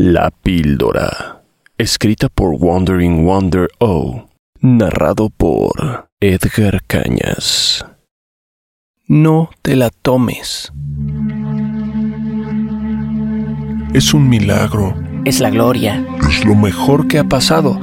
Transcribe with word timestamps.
La 0.00 0.30
píldora, 0.30 1.42
escrita 1.76 2.28
por 2.28 2.54
Wandering 2.56 3.26
Wonder 3.26 3.68
O, 3.80 4.28
narrado 4.60 5.28
por 5.28 6.08
Edgar 6.20 6.84
Cañas. 6.86 7.84
No 9.08 9.50
te 9.60 9.74
la 9.74 9.90
tomes. 9.90 10.72
Es 13.92 14.14
un 14.14 14.28
milagro. 14.28 14.94
Es 15.24 15.40
la 15.40 15.50
gloria. 15.50 16.06
Es 16.28 16.44
lo 16.44 16.54
mejor 16.54 17.08
que 17.08 17.18
ha 17.18 17.24
pasado. 17.24 17.80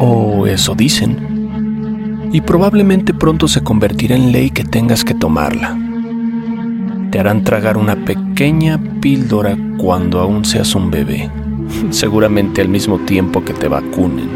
O 0.00 0.48
eso 0.48 0.74
dicen. 0.74 2.30
Y 2.32 2.40
probablemente 2.40 3.14
pronto 3.14 3.46
se 3.46 3.62
convertirá 3.62 4.16
en 4.16 4.32
ley 4.32 4.50
que 4.50 4.64
tengas 4.64 5.04
que 5.04 5.14
tomarla. 5.14 5.78
Te 7.12 7.20
harán 7.20 7.44
tragar 7.44 7.76
una 7.76 8.04
pequeña 8.04 8.80
píldora 9.00 9.56
cuando 9.78 10.18
aún 10.18 10.44
seas 10.44 10.74
un 10.74 10.90
bebé 10.90 11.30
seguramente 11.90 12.60
al 12.60 12.68
mismo 12.68 12.98
tiempo 13.00 13.44
que 13.44 13.52
te 13.54 13.68
vacunen. 13.68 14.28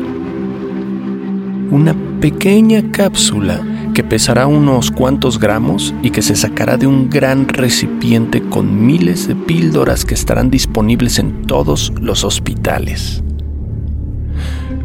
Una 1.70 1.94
pequeña 2.20 2.90
cápsula 2.90 3.60
que 3.94 4.04
pesará 4.04 4.46
unos 4.46 4.90
cuantos 4.90 5.38
gramos 5.38 5.94
y 6.02 6.10
que 6.10 6.22
se 6.22 6.36
sacará 6.36 6.76
de 6.76 6.86
un 6.86 7.10
gran 7.10 7.48
recipiente 7.48 8.40
con 8.42 8.86
miles 8.86 9.28
de 9.28 9.34
píldoras 9.34 10.04
que 10.04 10.14
estarán 10.14 10.50
disponibles 10.50 11.18
en 11.18 11.42
todos 11.42 11.92
los 12.00 12.24
hospitales. 12.24 13.22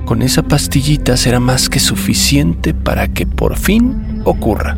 Con 0.05 0.21
esa 0.21 0.43
pastillita 0.43 1.15
será 1.15 1.39
más 1.39 1.69
que 1.69 1.79
suficiente 1.79 2.73
para 2.73 3.07
que 3.07 3.25
por 3.25 3.55
fin 3.55 4.21
ocurra. 4.25 4.77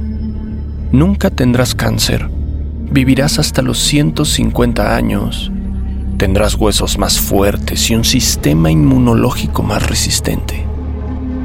Nunca 0.92 1.30
tendrás 1.30 1.74
cáncer. 1.74 2.30
Vivirás 2.92 3.40
hasta 3.40 3.62
los 3.62 3.80
150 3.80 4.96
años 4.96 5.52
Tendrás 6.18 6.56
huesos 6.56 6.98
más 6.98 7.20
fuertes 7.20 7.92
y 7.92 7.96
un 7.96 8.06
sistema 8.06 8.72
inmunológico 8.72 9.64
más 9.64 9.86
resistente. 9.86 10.64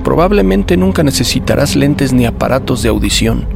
Probablemente 0.05 0.77
nunca 0.77 1.03
necesitarás 1.03 1.75
lentes 1.75 2.13
ni 2.13 2.25
aparatos 2.25 2.83
de 2.83 2.89
audición. 2.89 3.47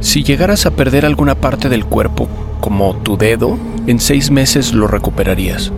Si 0.00 0.22
llegaras 0.22 0.66
a 0.66 0.72
perder 0.72 1.06
alguna 1.06 1.34
parte 1.34 1.70
del 1.70 1.86
cuerpo, 1.86 2.28
como 2.60 2.94
tu 2.96 3.16
dedo, 3.16 3.58
en 3.86 4.00
seis 4.00 4.30
meses 4.30 4.74
lo 4.74 4.86
recuperarías. 4.86 5.72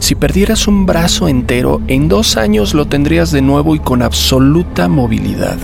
Si 0.00 0.16
perdieras 0.16 0.66
un 0.66 0.86
brazo 0.86 1.28
entero, 1.28 1.80
en 1.86 2.08
dos 2.08 2.36
años 2.36 2.74
lo 2.74 2.86
tendrías 2.86 3.30
de 3.30 3.42
nuevo 3.42 3.76
y 3.76 3.78
con 3.78 4.02
absoluta 4.02 4.88
movilidad. 4.88 5.58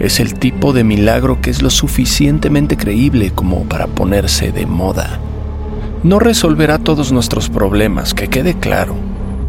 Es 0.00 0.18
el 0.18 0.34
tipo 0.34 0.72
de 0.72 0.82
milagro 0.82 1.40
que 1.40 1.50
es 1.50 1.62
lo 1.62 1.70
suficientemente 1.70 2.76
creíble 2.76 3.30
como 3.30 3.62
para 3.66 3.86
ponerse 3.86 4.50
de 4.50 4.66
moda 4.66 5.20
no 6.02 6.18
resolverá 6.18 6.78
todos 6.78 7.12
nuestros 7.12 7.50
problemas, 7.50 8.14
que 8.14 8.28
quede 8.28 8.54
claro. 8.54 8.94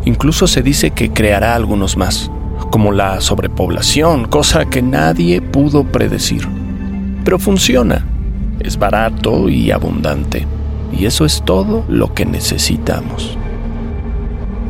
Incluso 0.04 0.48
se 0.48 0.62
dice 0.62 0.92
que 0.92 1.12
creará 1.12 1.56
algunos 1.56 1.96
más, 1.96 2.30
como 2.72 2.92
la 2.92 3.22
sobrepoblación, 3.22 4.26
cosa 4.26 4.66
que 4.66 4.82
nadie 4.82 5.42
pudo 5.42 5.86
predecir. 5.86 6.48
Pero 7.23 7.40
funciona, 7.40 8.06
es 8.60 8.78
barato 8.78 9.48
y 9.48 9.72
abundante, 9.72 10.45
y 10.92 11.06
eso 11.06 11.23
es 11.23 11.42
todo 11.45 11.86
lo 11.88 12.14
que 12.14 12.26
necesitamos. 12.26 13.38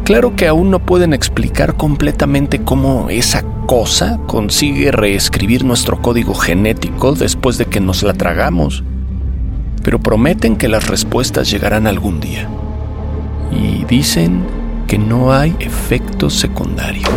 Claro 0.04 0.36
que 0.36 0.48
aún 0.48 0.70
no 0.70 0.80
pueden 0.80 1.14
explicar 1.14 1.78
completamente 1.78 2.62
cómo 2.62 3.10
esa 3.10 3.44
cosa 3.66 4.20
consigue 4.28 4.92
reescribir 4.92 5.64
nuestro 5.64 6.02
código 6.02 6.36
genético 6.36 7.14
después 7.14 7.58
de 7.58 7.66
que 7.66 7.80
nos 7.80 8.04
la 8.04 8.14
tragamos 8.14 8.84
pero 9.84 10.00
prometen 10.00 10.56
que 10.56 10.68
las 10.68 10.88
respuestas 10.88 11.50
llegarán 11.50 11.88
algún 11.88 12.20
día. 12.20 12.50
Y 13.52 13.86
dicen 13.86 14.44
que 14.88 14.98
no 14.98 15.34
hay 15.34 15.56
efectos 15.60 16.34
secundarios. 16.36 17.10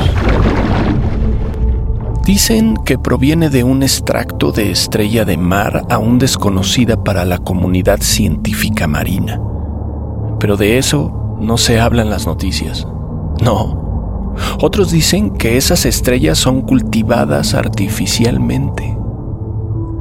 Dicen 2.24 2.76
que 2.84 2.98
proviene 2.98 3.50
de 3.50 3.64
un 3.64 3.82
extracto 3.82 4.50
de 4.50 4.70
estrella 4.70 5.24
de 5.24 5.36
mar 5.36 5.82
aún 5.90 6.18
desconocida 6.18 7.02
para 7.04 7.24
la 7.24 7.38
comunidad 7.38 8.00
científica 8.00 8.86
marina. 8.86 9.40
Pero 10.40 10.56
de 10.56 10.78
eso 10.78 11.36
no 11.40 11.58
se 11.58 11.80
hablan 11.80 12.08
las 12.08 12.26
noticias. 12.26 12.86
No. 13.42 14.32
Otros 14.60 14.90
dicen 14.90 15.30
que 15.30 15.56
esas 15.56 15.84
estrellas 15.84 16.38
son 16.38 16.62
cultivadas 16.62 17.54
artificialmente 17.54 18.94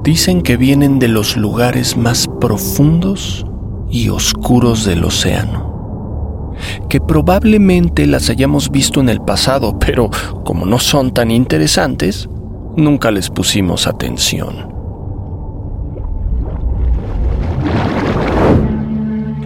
Dicen 0.04 0.42
que 0.42 0.58
vienen 0.58 1.00
de 1.00 1.08
los 1.08 1.38
lugares 1.38 1.96
más 1.96 2.28
profundos 2.44 3.46
y 3.90 4.10
oscuros 4.10 4.84
del 4.84 5.06
océano. 5.06 6.54
Que 6.90 7.00
probablemente 7.00 8.06
las 8.06 8.30
hayamos 8.30 8.70
visto 8.70 9.00
en 9.00 9.08
el 9.08 9.22
pasado, 9.22 9.80
pero 9.80 10.10
como 10.44 10.66
no 10.66 10.78
son 10.78 11.14
tan 11.14 11.32
interesantes, 11.32 12.28
nunca 12.76 13.12
les 13.12 13.30
pusimos 13.30 13.88
atención. 13.88 14.74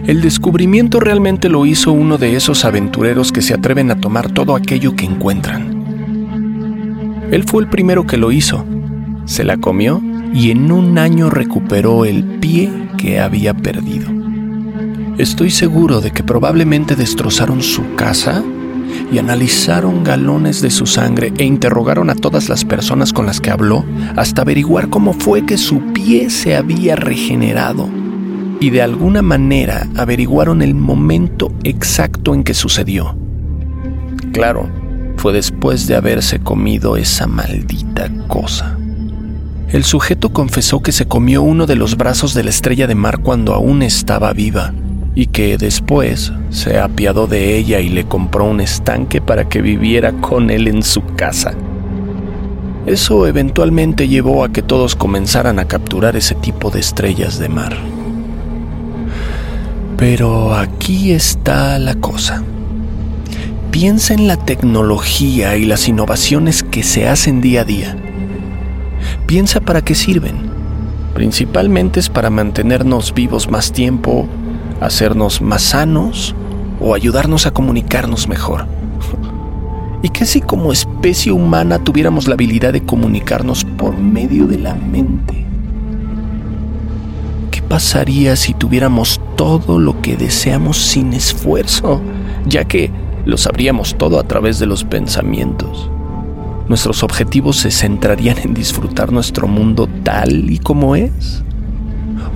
El 0.08 0.20
descubrimiento 0.20 0.98
realmente 0.98 1.48
lo 1.48 1.66
hizo 1.66 1.92
uno 1.92 2.18
de 2.18 2.34
esos 2.34 2.64
aventureros 2.64 3.30
que 3.30 3.42
se 3.42 3.54
atreven 3.54 3.92
a 3.92 4.00
tomar 4.00 4.32
todo 4.32 4.56
aquello 4.56 4.96
que 4.96 5.04
encuentran. 5.04 5.78
Él 7.30 7.44
fue 7.44 7.62
el 7.62 7.68
primero 7.68 8.08
que 8.08 8.16
lo 8.16 8.32
hizo. 8.32 8.64
Se 9.24 9.44
la 9.44 9.56
comió 9.56 10.02
y 10.34 10.50
en 10.50 10.72
un 10.72 10.98
año 10.98 11.30
recuperó 11.30 12.04
el 12.04 12.24
pie 12.24 12.87
que 12.98 13.20
había 13.20 13.54
perdido. 13.54 14.10
Estoy 15.16 15.50
seguro 15.50 16.02
de 16.02 16.10
que 16.10 16.22
probablemente 16.22 16.94
destrozaron 16.94 17.62
su 17.62 17.94
casa 17.94 18.44
y 19.10 19.18
analizaron 19.18 20.04
galones 20.04 20.60
de 20.60 20.70
su 20.70 20.86
sangre 20.86 21.32
e 21.38 21.44
interrogaron 21.44 22.10
a 22.10 22.14
todas 22.14 22.48
las 22.48 22.64
personas 22.64 23.12
con 23.12 23.26
las 23.26 23.40
que 23.40 23.50
habló 23.50 23.84
hasta 24.16 24.42
averiguar 24.42 24.90
cómo 24.90 25.14
fue 25.14 25.46
que 25.46 25.56
su 25.56 25.92
pie 25.92 26.30
se 26.30 26.56
había 26.56 26.94
regenerado. 26.94 27.88
Y 28.60 28.70
de 28.70 28.82
alguna 28.82 29.22
manera 29.22 29.88
averiguaron 29.96 30.62
el 30.62 30.74
momento 30.74 31.52
exacto 31.64 32.34
en 32.34 32.44
que 32.44 32.54
sucedió. 32.54 33.16
Claro, 34.32 34.68
fue 35.16 35.32
después 35.32 35.86
de 35.86 35.96
haberse 35.96 36.38
comido 36.38 36.96
esa 36.96 37.26
maldita 37.26 38.08
cosa. 38.28 38.77
El 39.70 39.84
sujeto 39.84 40.30
confesó 40.32 40.80
que 40.80 40.92
se 40.92 41.06
comió 41.06 41.42
uno 41.42 41.66
de 41.66 41.76
los 41.76 41.98
brazos 41.98 42.32
de 42.32 42.42
la 42.42 42.48
estrella 42.48 42.86
de 42.86 42.94
mar 42.94 43.18
cuando 43.18 43.52
aún 43.52 43.82
estaba 43.82 44.32
viva 44.32 44.72
y 45.14 45.26
que 45.26 45.58
después 45.58 46.32
se 46.48 46.78
apiadó 46.78 47.26
de 47.26 47.58
ella 47.58 47.78
y 47.80 47.90
le 47.90 48.06
compró 48.06 48.46
un 48.46 48.62
estanque 48.62 49.20
para 49.20 49.46
que 49.46 49.60
viviera 49.60 50.12
con 50.12 50.48
él 50.48 50.68
en 50.68 50.82
su 50.82 51.04
casa. 51.04 51.52
Eso 52.86 53.26
eventualmente 53.26 54.08
llevó 54.08 54.42
a 54.42 54.50
que 54.50 54.62
todos 54.62 54.96
comenzaran 54.96 55.58
a 55.58 55.66
capturar 55.66 56.16
ese 56.16 56.34
tipo 56.34 56.70
de 56.70 56.80
estrellas 56.80 57.38
de 57.38 57.50
mar. 57.50 57.76
Pero 59.98 60.54
aquí 60.54 61.12
está 61.12 61.78
la 61.78 61.94
cosa. 61.96 62.42
Piensa 63.70 64.14
en 64.14 64.28
la 64.28 64.38
tecnología 64.38 65.58
y 65.58 65.66
las 65.66 65.88
innovaciones 65.88 66.62
que 66.62 66.82
se 66.82 67.06
hacen 67.06 67.42
día 67.42 67.60
a 67.60 67.64
día 67.64 67.96
piensa 69.28 69.60
para 69.60 69.82
qué 69.82 69.94
sirven. 69.94 70.36
Principalmente 71.12 72.00
es 72.00 72.08
para 72.08 72.30
mantenernos 72.30 73.12
vivos 73.12 73.50
más 73.50 73.72
tiempo, 73.72 74.26
hacernos 74.80 75.42
más 75.42 75.62
sanos 75.62 76.34
o 76.80 76.94
ayudarnos 76.94 77.44
a 77.44 77.50
comunicarnos 77.50 78.26
mejor. 78.26 78.64
¿Y 80.02 80.08
qué 80.08 80.24
si 80.24 80.40
como 80.40 80.72
especie 80.72 81.30
humana 81.30 81.78
tuviéramos 81.78 82.26
la 82.26 82.34
habilidad 82.34 82.72
de 82.72 82.86
comunicarnos 82.86 83.64
por 83.64 83.98
medio 83.98 84.46
de 84.46 84.58
la 84.58 84.74
mente? 84.74 85.44
¿Qué 87.50 87.60
pasaría 87.60 88.34
si 88.34 88.54
tuviéramos 88.54 89.20
todo 89.36 89.78
lo 89.78 90.00
que 90.00 90.16
deseamos 90.16 90.78
sin 90.78 91.12
esfuerzo, 91.12 92.00
ya 92.46 92.64
que 92.64 92.90
lo 93.26 93.36
sabríamos 93.36 93.94
todo 93.98 94.18
a 94.18 94.24
través 94.24 94.58
de 94.58 94.64
los 94.64 94.84
pensamientos? 94.84 95.90
Nuestros 96.68 97.02
objetivos 97.02 97.56
se 97.56 97.70
centrarían 97.70 98.38
en 98.38 98.54
disfrutar 98.54 99.10
nuestro 99.10 99.48
mundo 99.48 99.88
tal 100.04 100.50
y 100.50 100.58
como 100.58 100.96
es? 100.96 101.42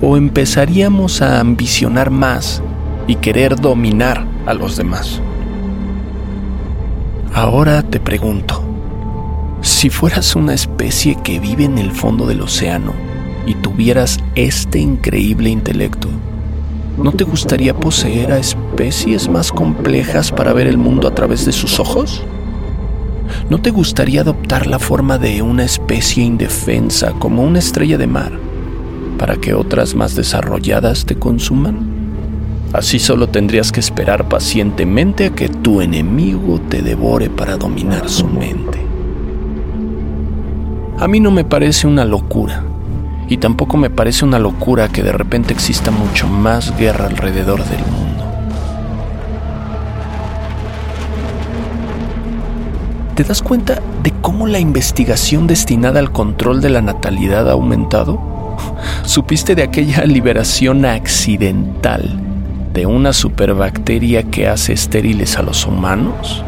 ¿O 0.01 0.17
empezaríamos 0.17 1.21
a 1.21 1.39
ambicionar 1.39 2.09
más 2.09 2.61
y 3.07 3.15
querer 3.15 3.55
dominar 3.59 4.25
a 4.45 4.53
los 4.53 4.75
demás? 4.75 5.21
Ahora 7.33 7.83
te 7.83 7.99
pregunto, 7.99 8.63
si 9.61 9.89
fueras 9.89 10.35
una 10.35 10.53
especie 10.53 11.15
que 11.23 11.39
vive 11.39 11.63
en 11.63 11.77
el 11.77 11.91
fondo 11.91 12.25
del 12.25 12.41
océano 12.41 12.93
y 13.45 13.55
tuvieras 13.55 14.19
este 14.35 14.79
increíble 14.79 15.49
intelecto, 15.49 16.09
¿no 16.97 17.11
te 17.11 17.23
gustaría 17.23 17.73
poseer 17.73 18.31
a 18.31 18.39
especies 18.39 19.29
más 19.29 19.51
complejas 19.51 20.31
para 20.31 20.53
ver 20.53 20.67
el 20.67 20.77
mundo 20.77 21.07
a 21.07 21.15
través 21.15 21.45
de 21.45 21.51
sus 21.51 21.79
ojos? 21.79 22.23
¿No 23.49 23.59
te 23.59 23.71
gustaría 23.71 24.21
adoptar 24.21 24.67
la 24.67 24.79
forma 24.79 25.17
de 25.17 25.41
una 25.41 25.63
especie 25.63 26.23
indefensa 26.23 27.13
como 27.19 27.43
una 27.43 27.59
estrella 27.59 27.97
de 27.97 28.07
mar 28.07 28.31
para 29.17 29.35
que 29.35 29.53
otras 29.53 29.95
más 29.95 30.15
desarrolladas 30.15 31.05
te 31.05 31.15
consuman? 31.15 31.93
Así 32.73 32.97
solo 32.97 33.29
tendrías 33.29 33.71
que 33.71 33.79
esperar 33.79 34.27
pacientemente 34.27 35.27
a 35.27 35.29
que 35.29 35.47
tu 35.47 35.81
enemigo 35.81 36.59
te 36.69 36.81
devore 36.81 37.29
para 37.29 37.57
dominar 37.57 38.09
su 38.09 38.27
mente. 38.27 38.79
A 40.97 41.07
mí 41.07 41.19
no 41.19 41.31
me 41.31 41.43
parece 41.43 41.85
una 41.85 42.05
locura, 42.05 42.63
y 43.27 43.37
tampoco 43.37 43.77
me 43.77 43.89
parece 43.89 44.25
una 44.25 44.39
locura 44.39 44.89
que 44.89 45.03
de 45.03 45.11
repente 45.11 45.53
exista 45.53 45.91
mucho 45.91 46.27
más 46.27 46.75
guerra 46.77 47.07
alrededor 47.07 47.63
del 47.65 47.79
mundo. 47.79 48.02
¿Te 53.15 53.23
das 53.23 53.43
cuenta 53.43 53.79
de 54.01 54.11
cómo 54.21 54.47
la 54.47 54.57
investigación 54.57 55.45
destinada 55.45 55.99
al 55.99 56.11
control 56.11 56.61
de 56.61 56.71
la 56.71 56.81
natalidad 56.81 57.47
ha 57.47 57.51
aumentado? 57.51 58.19
¿Supiste 59.03 59.53
de 59.53 59.61
aquella 59.61 60.03
liberación 60.05 60.83
accidental 60.83 62.19
de 62.73 62.87
una 62.87 63.13
superbacteria 63.13 64.23
que 64.23 64.47
hace 64.47 64.73
estériles 64.73 65.37
a 65.37 65.43
los 65.43 65.67
humanos? 65.67 66.43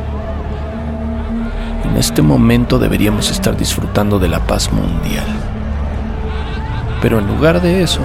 En 1.84 1.98
este 1.98 2.24
momento 2.24 2.80
deberíamos 2.80 3.30
estar 3.30 3.56
disfrutando 3.56 4.18
de 4.18 4.30
la 4.30 4.40
paz 4.40 4.74
mundial. 4.74 5.28
Pero 7.00 7.20
en 7.20 7.28
lugar 7.28 7.62
de 7.62 7.84
eso, 7.84 8.02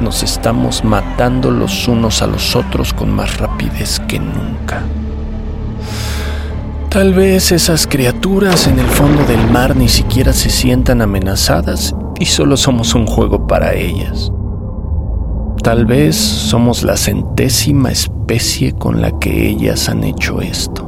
nos 0.00 0.22
estamos 0.22 0.84
matando 0.84 1.50
los 1.50 1.88
unos 1.88 2.22
a 2.22 2.28
los 2.28 2.54
otros 2.54 2.94
con 2.94 3.10
más 3.10 3.38
rapidez 3.38 3.98
que 4.06 4.20
nunca. 4.20 4.84
Tal 6.90 7.12
vez 7.12 7.52
esas 7.52 7.86
criaturas 7.86 8.66
en 8.66 8.78
el 8.78 8.86
fondo 8.86 9.22
del 9.24 9.46
mar 9.50 9.76
ni 9.76 9.88
siquiera 9.88 10.32
se 10.32 10.48
sientan 10.48 11.02
amenazadas 11.02 11.94
y 12.18 12.24
solo 12.24 12.56
somos 12.56 12.94
un 12.94 13.06
juego 13.06 13.46
para 13.46 13.74
ellas. 13.74 14.32
Tal 15.62 15.84
vez 15.84 16.16
somos 16.16 16.84
la 16.84 16.96
centésima 16.96 17.90
especie 17.90 18.72
con 18.72 19.02
la 19.02 19.18
que 19.18 19.48
ellas 19.48 19.90
han 19.90 20.02
hecho 20.02 20.40
esto. 20.40 20.86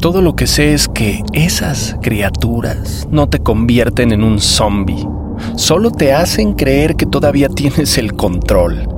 Todo 0.00 0.22
lo 0.22 0.34
que 0.34 0.46
sé 0.46 0.72
es 0.72 0.88
que 0.88 1.22
esas 1.34 1.98
criaturas 2.00 3.06
no 3.10 3.28
te 3.28 3.40
convierten 3.40 4.12
en 4.12 4.24
un 4.24 4.40
zombie, 4.40 5.06
solo 5.56 5.90
te 5.90 6.14
hacen 6.14 6.54
creer 6.54 6.96
que 6.96 7.04
todavía 7.04 7.50
tienes 7.50 7.98
el 7.98 8.14
control, 8.14 8.88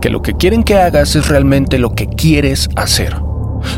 que 0.00 0.10
lo 0.10 0.22
que 0.22 0.34
quieren 0.34 0.62
que 0.62 0.76
hagas 0.76 1.16
es 1.16 1.26
realmente 1.26 1.76
lo 1.78 1.90
que 1.96 2.06
quieres 2.06 2.68
hacer. 2.76 3.29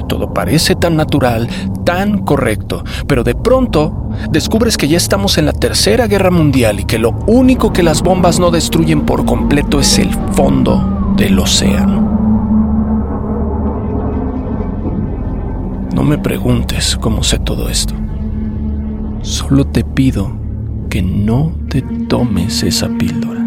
Todo 0.09 0.33
parece 0.33 0.75
tan 0.75 0.97
natural, 0.97 1.49
tan 1.85 2.19
correcto, 2.19 2.85
pero 3.07 3.25
de 3.25 3.35
pronto 3.35 4.11
descubres 4.31 4.77
que 4.77 4.89
ya 4.89 4.97
estamos 4.97 5.39
en 5.39 5.47
la 5.47 5.53
Tercera 5.53 6.07
Guerra 6.07 6.31
Mundial 6.31 6.81
y 6.81 6.85
que 6.85 6.99
lo 6.99 7.11
único 7.27 7.73
que 7.73 7.83
las 7.83 8.03
bombas 8.03 8.39
no 8.39 8.51
destruyen 8.51 9.03
por 9.03 9.25
completo 9.25 9.81
es 9.81 9.99
el 9.99 10.13
fondo 10.33 11.15
del 11.17 11.39
océano. 11.39 12.13
No 15.95 16.03
me 16.05 16.19
preguntes 16.19 16.97
cómo 16.97 17.23
sé 17.23 17.39
todo 17.39 17.69
esto. 17.69 17.95
Solo 19.23 19.67
te 19.67 19.85
pido 19.85 20.33
que 20.89 21.03
no 21.03 21.53
te 21.69 21.83
tomes 21.83 22.63
esa 22.63 22.89
píldora. 22.89 23.42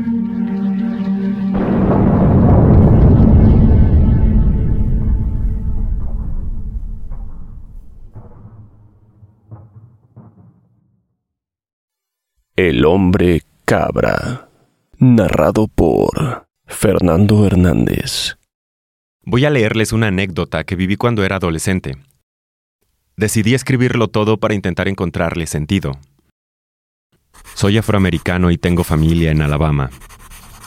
El 12.58 12.86
hombre 12.86 13.42
cabra, 13.66 14.48
narrado 14.98 15.68
por 15.68 16.48
Fernando 16.66 17.46
Hernández. 17.46 18.38
Voy 19.26 19.44
a 19.44 19.50
leerles 19.50 19.92
una 19.92 20.08
anécdota 20.08 20.64
que 20.64 20.78
viví 20.78 20.96
cuando 20.96 21.26
era 21.26 21.36
adolescente. 21.36 21.98
Decidí 23.18 23.56
escribirlo 23.56 24.08
todo 24.08 24.38
para 24.38 24.54
intentar 24.54 24.88
encontrarle 24.88 25.48
sentido. 25.48 26.00
Soy 27.56 27.78
afroamericano 27.78 28.50
y 28.52 28.58
tengo 28.58 28.86
familia 28.86 29.32
en 29.32 29.42
Alabama. 29.42 29.90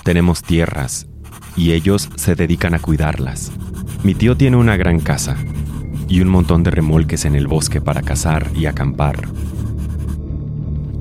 Tenemos 0.05 0.43
tierras 0.43 1.09
y 1.57 1.73
ellos 1.73 2.11
se 2.17 2.35
dedican 2.35 2.75
a 2.75 2.81
cuidarlas. 2.81 3.51
Mi 4.05 4.15
tío 4.15 4.37
tiene 4.37 4.59
una 4.59 4.77
gran 4.77 5.01
casa 5.01 5.39
y 6.07 6.21
un 6.21 6.29
montón 6.29 6.63
de 6.65 6.71
remolques 6.71 7.25
en 7.25 7.35
el 7.35 7.47
bosque 7.47 7.81
para 7.81 8.03
cazar 8.03 8.51
y 8.55 8.67
acampar. 8.67 9.27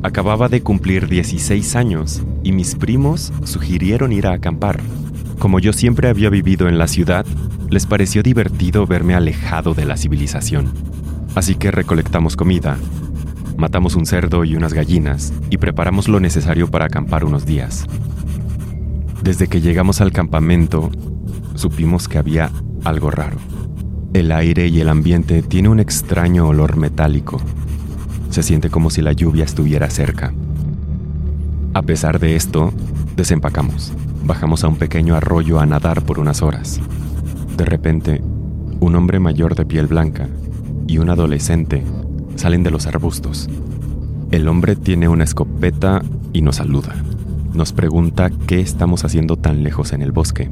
Acababa 0.03 0.47
de 0.47 0.61
cumplir 0.61 1.07
16 1.07 1.75
años 1.75 2.21
y 2.43 2.51
mis 2.51 2.75
primos 2.75 3.33
sugirieron 3.43 4.13
ir 4.13 4.27
a 4.27 4.33
acampar. 4.33 4.79
Como 5.39 5.59
yo 5.59 5.73
siempre 5.73 6.07
había 6.07 6.29
vivido 6.29 6.69
en 6.69 6.77
la 6.77 6.87
ciudad, 6.87 7.25
les 7.69 7.87
pareció 7.87 8.21
divertido 8.21 8.85
verme 8.85 9.15
alejado 9.15 9.73
de 9.73 9.85
la 9.85 9.97
civilización. 9.97 10.71
Así 11.33 11.55
que 11.55 11.71
recolectamos 11.71 12.35
comida, 12.35 12.77
matamos 13.57 13.95
un 13.95 14.05
cerdo 14.05 14.45
y 14.45 14.55
unas 14.55 14.73
gallinas 14.73 15.33
y 15.49 15.57
preparamos 15.57 16.07
lo 16.07 16.19
necesario 16.19 16.69
para 16.69 16.85
acampar 16.85 17.25
unos 17.25 17.45
días. 17.45 17.85
Desde 19.23 19.47
que 19.47 19.61
llegamos 19.61 19.99
al 19.99 20.11
campamento, 20.11 20.91
supimos 21.55 22.07
que 22.07 22.19
había 22.19 22.51
algo 22.83 23.09
raro. 23.09 23.37
El 24.13 24.31
aire 24.31 24.67
y 24.67 24.79
el 24.79 24.89
ambiente 24.89 25.41
tiene 25.41 25.69
un 25.69 25.79
extraño 25.79 26.47
olor 26.47 26.77
metálico 26.77 27.41
se 28.29 28.43
siente 28.43 28.69
como 28.69 28.89
si 28.89 29.01
la 29.01 29.13
lluvia 29.13 29.45
estuviera 29.45 29.89
cerca. 29.89 30.33
A 31.73 31.81
pesar 31.81 32.19
de 32.19 32.35
esto, 32.35 32.73
desempacamos. 33.15 33.93
Bajamos 34.23 34.63
a 34.63 34.67
un 34.67 34.77
pequeño 34.77 35.15
arroyo 35.15 35.59
a 35.59 35.65
nadar 35.65 36.03
por 36.03 36.19
unas 36.19 36.41
horas. 36.41 36.79
De 37.55 37.65
repente, 37.65 38.21
un 38.79 38.95
hombre 38.95 39.19
mayor 39.19 39.55
de 39.55 39.65
piel 39.65 39.87
blanca 39.87 40.27
y 40.87 40.97
un 40.97 41.09
adolescente 41.09 41.83
salen 42.35 42.63
de 42.63 42.71
los 42.71 42.87
arbustos. 42.87 43.49
El 44.31 44.47
hombre 44.47 44.75
tiene 44.75 45.07
una 45.07 45.23
escopeta 45.23 46.01
y 46.33 46.41
nos 46.41 46.57
saluda. 46.57 46.95
Nos 47.53 47.73
pregunta 47.73 48.29
qué 48.45 48.59
estamos 48.59 49.05
haciendo 49.05 49.37
tan 49.37 49.63
lejos 49.63 49.93
en 49.93 50.01
el 50.01 50.11
bosque. 50.11 50.49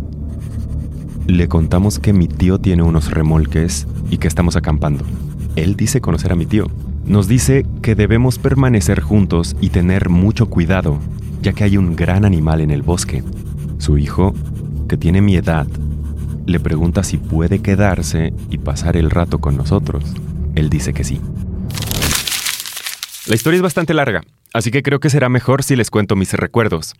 Le 1.28 1.48
contamos 1.48 2.00
que 2.00 2.14
mi 2.14 2.28
tío 2.28 2.60
tiene 2.60 2.84
unos 2.84 3.12
remolques 3.12 3.88
y 4.10 4.18
que 4.18 4.28
estamos 4.28 4.56
acampando. 4.56 5.04
Él 5.56 5.76
dice 5.76 6.02
conocer 6.02 6.32
a 6.32 6.36
mi 6.36 6.46
tío, 6.46 6.68
nos 7.06 7.28
dice 7.28 7.66
que 7.84 7.96
debemos 7.96 8.40
permanecer 8.40 9.00
juntos 9.00 9.56
y 9.62 9.70
tener 9.70 10.10
mucho 10.10 10.48
cuidado, 10.48 11.00
ya 11.42 11.54
que 11.54 11.64
hay 11.64 11.78
un 11.78 11.96
gran 11.96 12.26
animal 12.26 12.62
en 12.62 12.72
el 12.72 12.82
bosque. 12.82 13.24
Su 13.78 13.98
hijo, 13.98 14.34
que 14.90 14.98
tiene 14.98 15.22
mi 15.22 15.36
edad, 15.36 15.68
le 16.48 16.60
pregunta 16.60 17.04
si 17.04 17.18
puede 17.18 17.60
quedarse 17.60 18.34
y 18.50 18.58
pasar 18.58 18.98
el 18.98 19.12
rato 19.12 19.40
con 19.40 19.56
nosotros. 19.56 20.04
Él 20.56 20.70
dice 20.70 20.94
que 20.94 21.04
sí. 21.04 21.22
La 23.28 23.36
historia 23.36 23.58
es 23.58 23.64
bastante 23.64 23.94
larga, 23.94 24.24
así 24.54 24.72
que 24.72 24.84
creo 24.84 25.00
que 25.00 25.10
será 25.10 25.30
mejor 25.30 25.64
si 25.64 25.76
les 25.76 25.92
cuento 25.92 26.16
mis 26.16 26.34
recuerdos. 26.34 26.96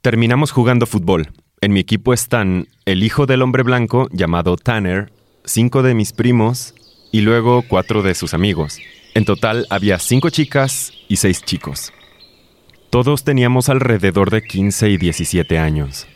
Terminamos 0.00 0.52
jugando 0.52 0.86
fútbol. 0.86 1.32
En 1.60 1.72
mi 1.72 1.80
equipo 1.80 2.12
están 2.12 2.68
el 2.84 3.02
hijo 3.02 3.26
del 3.26 3.42
hombre 3.42 3.62
blanco 3.62 4.08
llamado 4.10 4.56
Tanner, 4.56 5.12
cinco 5.44 5.82
de 5.82 5.94
mis 5.94 6.12
primos 6.12 6.74
y 7.14 7.20
luego 7.20 7.62
cuatro 7.62 8.02
de 8.02 8.12
sus 8.16 8.34
amigos. 8.34 8.80
En 9.14 9.24
total 9.24 9.68
había 9.70 10.00
cinco 10.00 10.30
chicas 10.30 10.92
y 11.08 11.14
seis 11.14 11.44
chicos. 11.44 11.92
Todos 12.90 13.22
teníamos 13.22 13.68
alrededor 13.68 14.32
de 14.32 14.42
15 14.42 14.90
y 14.90 14.96
17 14.96 15.56
años. 15.56 16.08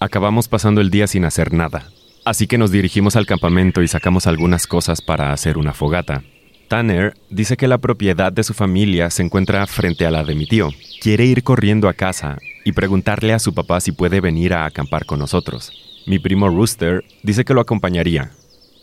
Acabamos 0.00 0.48
pasando 0.48 0.80
el 0.80 0.90
día 0.90 1.06
sin 1.06 1.24
hacer 1.24 1.52
nada, 1.52 1.92
así 2.24 2.48
que 2.48 2.58
nos 2.58 2.72
dirigimos 2.72 3.14
al 3.14 3.24
campamento 3.24 3.82
y 3.82 3.86
sacamos 3.86 4.26
algunas 4.26 4.66
cosas 4.66 5.00
para 5.00 5.32
hacer 5.32 5.58
una 5.58 5.74
fogata. 5.74 6.24
Tanner 6.66 7.14
dice 7.30 7.56
que 7.56 7.68
la 7.68 7.78
propiedad 7.78 8.32
de 8.32 8.42
su 8.42 8.52
familia 8.52 9.10
se 9.10 9.22
encuentra 9.22 9.64
frente 9.68 10.06
a 10.06 10.10
la 10.10 10.24
de 10.24 10.34
mi 10.34 10.46
tío. 10.46 10.70
Quiere 11.00 11.24
ir 11.24 11.44
corriendo 11.44 11.88
a 11.88 11.94
casa 11.94 12.38
y 12.64 12.72
preguntarle 12.72 13.32
a 13.32 13.38
su 13.38 13.54
papá 13.54 13.80
si 13.80 13.92
puede 13.92 14.20
venir 14.20 14.54
a 14.54 14.64
acampar 14.64 15.06
con 15.06 15.20
nosotros. 15.20 15.70
Mi 16.04 16.18
primo 16.18 16.48
Rooster 16.48 17.04
dice 17.22 17.44
que 17.44 17.54
lo 17.54 17.60
acompañaría, 17.60 18.32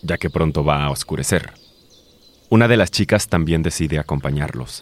ya 0.01 0.17
que 0.17 0.29
pronto 0.29 0.63
va 0.63 0.83
a 0.83 0.89
oscurecer. 0.89 1.53
Una 2.49 2.67
de 2.67 2.77
las 2.77 2.91
chicas 2.91 3.27
también 3.27 3.61
decide 3.61 3.99
acompañarlos. 3.99 4.81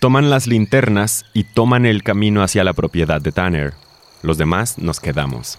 Toman 0.00 0.30
las 0.30 0.46
linternas 0.46 1.24
y 1.32 1.44
toman 1.44 1.86
el 1.86 2.02
camino 2.02 2.42
hacia 2.42 2.64
la 2.64 2.72
propiedad 2.72 3.20
de 3.20 3.30
Tanner. 3.30 3.74
Los 4.22 4.36
demás 4.36 4.78
nos 4.78 4.98
quedamos. 4.98 5.58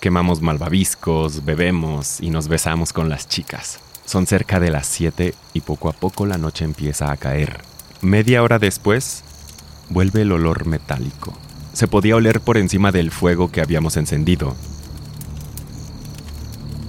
Quemamos 0.00 0.42
malvaviscos, 0.42 1.44
bebemos 1.44 2.20
y 2.20 2.30
nos 2.30 2.48
besamos 2.48 2.92
con 2.92 3.08
las 3.08 3.26
chicas. 3.26 3.80
Son 4.04 4.26
cerca 4.26 4.60
de 4.60 4.70
las 4.70 4.86
7 4.86 5.34
y 5.54 5.60
poco 5.62 5.88
a 5.88 5.92
poco 5.92 6.26
la 6.26 6.38
noche 6.38 6.64
empieza 6.64 7.10
a 7.10 7.16
caer. 7.16 7.60
Media 8.00 8.42
hora 8.42 8.58
después, 8.58 9.24
vuelve 9.88 10.22
el 10.22 10.32
olor 10.32 10.66
metálico. 10.66 11.36
Se 11.72 11.88
podía 11.88 12.16
oler 12.16 12.40
por 12.40 12.58
encima 12.58 12.92
del 12.92 13.10
fuego 13.10 13.50
que 13.50 13.60
habíamos 13.60 13.96
encendido. 13.96 14.54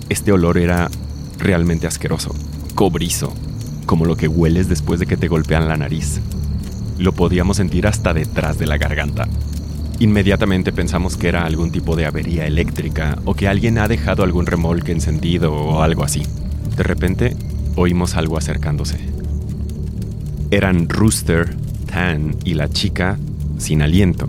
Este 0.10 0.32
olor 0.32 0.58
era 0.58 0.90
realmente 1.38 1.86
asqueroso, 1.86 2.36
cobrizo, 2.74 3.32
como 3.86 4.06
lo 4.06 4.16
que 4.18 4.28
hueles 4.28 4.68
después 4.68 5.00
de 5.00 5.06
que 5.06 5.18
te 5.18 5.28
golpean 5.28 5.68
la 5.68 5.78
nariz. 5.78 6.20
Lo 6.98 7.14
podíamos 7.14 7.58
sentir 7.58 7.86
hasta 7.86 8.14
detrás 8.14 8.58
de 8.58 8.66
la 8.66 8.78
garganta. 8.78 9.28
Inmediatamente 10.00 10.72
pensamos 10.72 11.16
que 11.16 11.28
era 11.28 11.46
algún 11.46 11.72
tipo 11.72 11.96
de 11.96 12.08
avería 12.08 12.48
eléctrica 12.48 13.20
o 13.26 13.36
que 13.36 13.48
alguien 13.48 13.78
ha 13.78 13.88
dejado 13.88 14.24
algún 14.24 14.48
remolque 14.48 14.92
encendido 14.92 15.54
o 15.54 15.84
algo 15.84 16.04
así. 16.04 16.24
De 16.76 16.84
repente, 16.84 17.36
oímos 17.76 18.16
algo 18.16 18.38
acercándose. 18.38 18.98
Eran 20.50 20.90
Rooster, 20.90 21.56
Tan 21.86 22.36
y 22.44 22.56
la 22.56 22.70
chica 22.70 23.18
sin 23.58 23.82
aliento, 23.82 24.28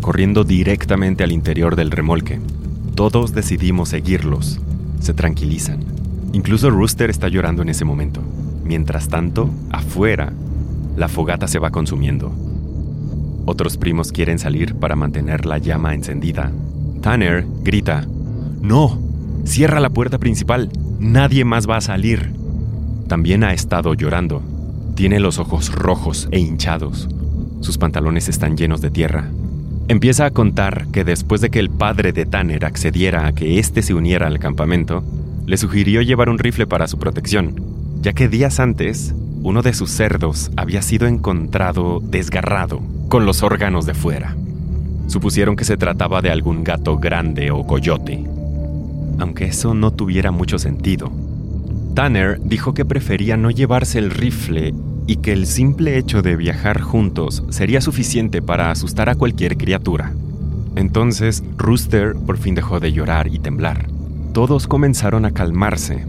corriendo 0.00 0.44
directamente 0.44 1.24
al 1.24 1.32
interior 1.32 1.76
del 1.76 1.90
remolque. 1.90 2.40
Todos 2.94 3.32
decidimos 3.32 3.90
seguirlos. 3.90 4.60
Se 5.00 5.14
tranquilizan. 5.14 5.84
Incluso 6.32 6.70
Rooster 6.70 7.10
está 7.10 7.28
llorando 7.28 7.62
en 7.62 7.68
ese 7.68 7.84
momento. 7.84 8.20
Mientras 8.64 9.08
tanto, 9.08 9.50
afuera, 9.70 10.32
la 10.96 11.08
fogata 11.08 11.46
se 11.48 11.58
va 11.58 11.70
consumiendo. 11.70 12.32
Otros 13.44 13.76
primos 13.76 14.10
quieren 14.10 14.38
salir 14.38 14.74
para 14.74 14.96
mantener 14.96 15.46
la 15.46 15.58
llama 15.58 15.94
encendida. 15.94 16.50
Tanner 17.00 17.46
grita, 17.62 18.06
No, 18.60 18.98
cierra 19.44 19.78
la 19.78 19.90
puerta 19.90 20.18
principal, 20.18 20.70
nadie 20.98 21.44
más 21.44 21.68
va 21.68 21.76
a 21.76 21.80
salir. 21.80 22.32
También 23.06 23.44
ha 23.44 23.52
estado 23.52 23.94
llorando. 23.94 24.42
Tiene 24.96 25.20
los 25.20 25.38
ojos 25.38 25.72
rojos 25.72 26.28
e 26.32 26.40
hinchados. 26.40 27.08
Sus 27.60 27.78
pantalones 27.78 28.28
están 28.28 28.56
llenos 28.56 28.80
de 28.80 28.90
tierra. 28.90 29.30
Empieza 29.88 30.26
a 30.26 30.30
contar 30.32 30.88
que 30.88 31.04
después 31.04 31.40
de 31.40 31.50
que 31.50 31.60
el 31.60 31.70
padre 31.70 32.12
de 32.12 32.26
Tanner 32.26 32.64
accediera 32.64 33.28
a 33.28 33.32
que 33.32 33.60
éste 33.60 33.82
se 33.82 33.94
uniera 33.94 34.26
al 34.26 34.40
campamento, 34.40 35.04
le 35.46 35.56
sugirió 35.56 36.02
llevar 36.02 36.28
un 36.28 36.38
rifle 36.38 36.66
para 36.66 36.88
su 36.88 36.98
protección, 36.98 37.54
ya 38.00 38.12
que 38.12 38.28
días 38.28 38.58
antes, 38.58 39.14
uno 39.42 39.62
de 39.62 39.72
sus 39.72 39.90
cerdos 39.90 40.50
había 40.56 40.82
sido 40.82 41.06
encontrado 41.06 42.00
desgarrado 42.02 42.82
con 43.08 43.26
los 43.26 43.44
órganos 43.44 43.86
de 43.86 43.94
fuera. 43.94 44.34
Supusieron 45.06 45.54
que 45.54 45.64
se 45.64 45.76
trataba 45.76 46.20
de 46.20 46.30
algún 46.30 46.64
gato 46.64 46.98
grande 46.98 47.52
o 47.52 47.64
coyote, 47.64 48.24
aunque 49.20 49.44
eso 49.44 49.72
no 49.72 49.92
tuviera 49.92 50.32
mucho 50.32 50.58
sentido. 50.58 51.12
Tanner 51.94 52.40
dijo 52.42 52.74
que 52.74 52.84
prefería 52.84 53.36
no 53.36 53.52
llevarse 53.52 54.00
el 54.00 54.10
rifle 54.10 54.74
y 55.06 55.16
que 55.16 55.32
el 55.32 55.46
simple 55.46 55.98
hecho 55.98 56.22
de 56.22 56.36
viajar 56.36 56.80
juntos 56.80 57.44
sería 57.50 57.80
suficiente 57.80 58.42
para 58.42 58.70
asustar 58.70 59.08
a 59.08 59.14
cualquier 59.14 59.56
criatura. 59.56 60.12
Entonces, 60.74 61.42
Rooster 61.56 62.14
por 62.14 62.38
fin 62.38 62.54
dejó 62.54 62.80
de 62.80 62.92
llorar 62.92 63.28
y 63.28 63.38
temblar. 63.38 63.88
Todos 64.32 64.66
comenzaron 64.66 65.24
a 65.24 65.30
calmarse, 65.30 66.04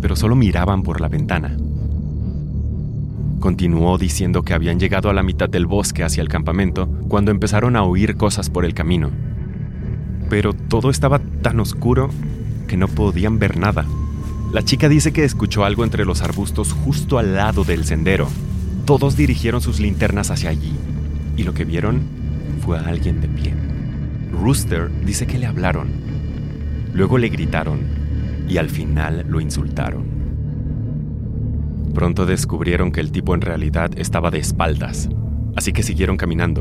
pero 0.00 0.16
solo 0.16 0.36
miraban 0.36 0.82
por 0.82 1.00
la 1.00 1.08
ventana. 1.08 1.56
Continuó 3.40 3.98
diciendo 3.98 4.42
que 4.42 4.54
habían 4.54 4.78
llegado 4.78 5.10
a 5.10 5.12
la 5.12 5.24
mitad 5.24 5.48
del 5.48 5.66
bosque 5.66 6.04
hacia 6.04 6.22
el 6.22 6.28
campamento 6.28 6.86
cuando 7.08 7.32
empezaron 7.32 7.74
a 7.76 7.82
oír 7.82 8.16
cosas 8.16 8.48
por 8.48 8.64
el 8.64 8.72
camino. 8.72 9.10
Pero 10.30 10.52
todo 10.52 10.90
estaba 10.90 11.18
tan 11.18 11.58
oscuro 11.58 12.08
que 12.68 12.76
no 12.76 12.86
podían 12.86 13.38
ver 13.38 13.56
nada. 13.56 13.84
La 14.52 14.62
chica 14.62 14.90
dice 14.90 15.14
que 15.14 15.24
escuchó 15.24 15.64
algo 15.64 15.82
entre 15.82 16.04
los 16.04 16.20
arbustos 16.20 16.74
justo 16.74 17.18
al 17.18 17.34
lado 17.34 17.64
del 17.64 17.86
sendero. 17.86 18.28
Todos 18.84 19.16
dirigieron 19.16 19.62
sus 19.62 19.80
linternas 19.80 20.30
hacia 20.30 20.50
allí 20.50 20.74
y 21.38 21.42
lo 21.44 21.54
que 21.54 21.64
vieron 21.64 22.02
fue 22.60 22.78
a 22.78 22.82
alguien 22.82 23.22
de 23.22 23.28
pie. 23.28 23.54
Rooster 24.30 24.90
dice 25.06 25.26
que 25.26 25.38
le 25.38 25.46
hablaron. 25.46 25.88
Luego 26.92 27.16
le 27.16 27.30
gritaron 27.30 27.80
y 28.46 28.58
al 28.58 28.68
final 28.68 29.24
lo 29.26 29.40
insultaron. 29.40 30.04
Pronto 31.94 32.26
descubrieron 32.26 32.92
que 32.92 33.00
el 33.00 33.10
tipo 33.10 33.34
en 33.34 33.40
realidad 33.40 33.92
estaba 33.96 34.30
de 34.30 34.40
espaldas, 34.40 35.08
así 35.56 35.72
que 35.72 35.82
siguieron 35.82 36.18
caminando 36.18 36.60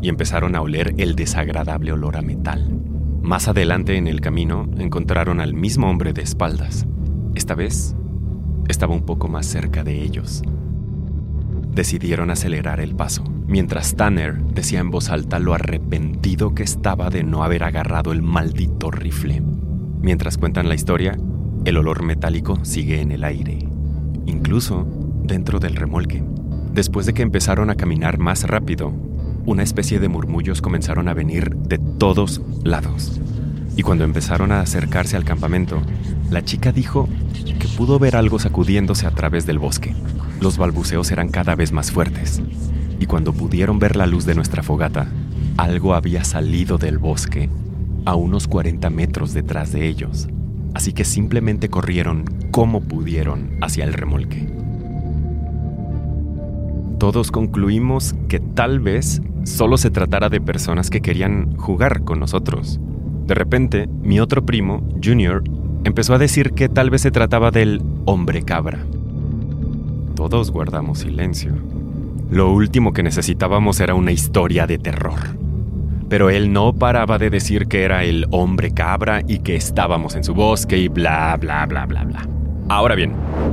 y 0.00 0.08
empezaron 0.08 0.54
a 0.56 0.62
oler 0.62 0.94
el 0.96 1.14
desagradable 1.14 1.92
olor 1.92 2.16
a 2.16 2.22
metal. 2.22 2.80
Más 3.20 3.46
adelante 3.46 3.98
en 3.98 4.06
el 4.06 4.22
camino 4.22 4.70
encontraron 4.78 5.38
al 5.40 5.52
mismo 5.52 5.90
hombre 5.90 6.14
de 6.14 6.22
espaldas. 6.22 6.86
Esta 7.36 7.54
vez 7.54 7.94
estaba 8.66 8.94
un 8.94 9.02
poco 9.02 9.28
más 9.28 9.46
cerca 9.46 9.84
de 9.84 10.02
ellos. 10.02 10.42
Decidieron 11.70 12.30
acelerar 12.30 12.80
el 12.80 12.96
paso, 12.96 13.22
mientras 13.46 13.94
Tanner 13.94 14.42
decía 14.42 14.80
en 14.80 14.90
voz 14.90 15.10
alta 15.10 15.38
lo 15.38 15.52
arrepentido 15.52 16.54
que 16.54 16.62
estaba 16.62 17.10
de 17.10 17.22
no 17.22 17.44
haber 17.44 17.62
agarrado 17.62 18.12
el 18.12 18.22
maldito 18.22 18.90
rifle. 18.90 19.42
Mientras 20.00 20.38
cuentan 20.38 20.68
la 20.68 20.74
historia, 20.74 21.16
el 21.66 21.76
olor 21.76 22.02
metálico 22.02 22.58
sigue 22.64 23.00
en 23.02 23.12
el 23.12 23.22
aire 23.22 23.58
incluso 24.24 24.86
dentro 25.22 25.58
del 25.58 25.76
remolque. 25.76 26.24
Después 26.72 27.04
de 27.04 27.12
que 27.12 27.22
empezaron 27.22 27.68
a 27.68 27.74
caminar 27.76 28.18
más 28.18 28.44
rápido, 28.44 28.92
una 29.44 29.62
especie 29.62 30.00
de 30.00 30.08
murmullos 30.08 30.60
comenzaron 30.62 31.06
a 31.08 31.14
venir 31.14 31.54
de 31.54 31.78
todos 31.78 32.40
lados. 32.64 33.20
Y 33.76 33.82
cuando 33.82 34.04
empezaron 34.04 34.52
a 34.52 34.60
acercarse 34.60 35.16
al 35.16 35.24
campamento, 35.24 35.82
la 36.30 36.44
chica 36.44 36.72
dijo 36.72 37.08
que 37.58 37.68
pudo 37.76 37.98
ver 37.98 38.16
algo 38.16 38.38
sacudiéndose 38.38 39.06
a 39.06 39.10
través 39.10 39.46
del 39.46 39.58
bosque. 39.58 39.94
Los 40.40 40.58
balbuceos 40.58 41.10
eran 41.10 41.28
cada 41.28 41.54
vez 41.54 41.72
más 41.72 41.90
fuertes. 41.90 42.42
Y 42.98 43.06
cuando 43.06 43.32
pudieron 43.32 43.78
ver 43.78 43.96
la 43.96 44.06
luz 44.06 44.24
de 44.24 44.34
nuestra 44.34 44.62
fogata, 44.62 45.08
algo 45.56 45.94
había 45.94 46.24
salido 46.24 46.78
del 46.78 46.98
bosque 46.98 47.48
a 48.04 48.14
unos 48.14 48.48
40 48.48 48.88
metros 48.90 49.34
detrás 49.34 49.72
de 49.72 49.86
ellos 49.86 50.28
así 50.76 50.92
que 50.92 51.06
simplemente 51.06 51.70
corrieron 51.70 52.24
como 52.50 52.82
pudieron 52.82 53.56
hacia 53.62 53.84
el 53.84 53.94
remolque. 53.94 54.46
Todos 56.98 57.30
concluimos 57.30 58.14
que 58.28 58.40
tal 58.40 58.80
vez 58.80 59.22
solo 59.44 59.78
se 59.78 59.90
tratara 59.90 60.28
de 60.28 60.38
personas 60.38 60.90
que 60.90 61.00
querían 61.00 61.56
jugar 61.56 62.04
con 62.04 62.20
nosotros. 62.20 62.78
De 63.26 63.34
repente, 63.34 63.88
mi 64.02 64.20
otro 64.20 64.44
primo, 64.44 64.86
Junior, 65.02 65.42
empezó 65.86 66.14
a 66.14 66.18
decir 66.18 66.52
que 66.52 66.68
tal 66.68 66.90
vez 66.90 67.02
se 67.02 67.10
trataba 67.10 67.50
del 67.50 67.80
hombre 68.04 68.42
cabra. 68.42 68.84
Todos 70.14 70.50
guardamos 70.50 71.00
silencio. 71.00 71.52
Lo 72.30 72.52
último 72.52 72.92
que 72.92 73.02
necesitábamos 73.02 73.80
era 73.80 73.94
una 73.94 74.12
historia 74.12 74.66
de 74.66 74.78
terror 74.78 75.46
pero 76.08 76.30
él 76.30 76.52
no 76.52 76.72
paraba 76.72 77.18
de 77.18 77.30
decir 77.30 77.66
que 77.66 77.82
era 77.82 78.04
el 78.04 78.26
hombre 78.30 78.72
cabra 78.72 79.22
y 79.26 79.40
que 79.40 79.56
estábamos 79.56 80.14
en 80.14 80.24
su 80.24 80.34
bosque 80.34 80.78
y 80.78 80.88
bla, 80.88 81.36
bla, 81.36 81.66
bla, 81.66 81.86
bla, 81.86 82.04
bla. 82.04 82.28
Ahora 82.68 82.94
bien, 82.94 83.12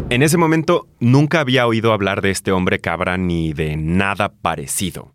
en 0.09 0.23
ese 0.23 0.37
momento 0.37 0.87
nunca 0.99 1.39
había 1.39 1.67
oído 1.67 1.93
hablar 1.93 2.21
de 2.21 2.31
este 2.31 2.51
hombre 2.51 2.79
cabra 2.79 3.17
ni 3.17 3.53
de 3.53 3.77
nada 3.77 4.33
parecido. 4.41 5.13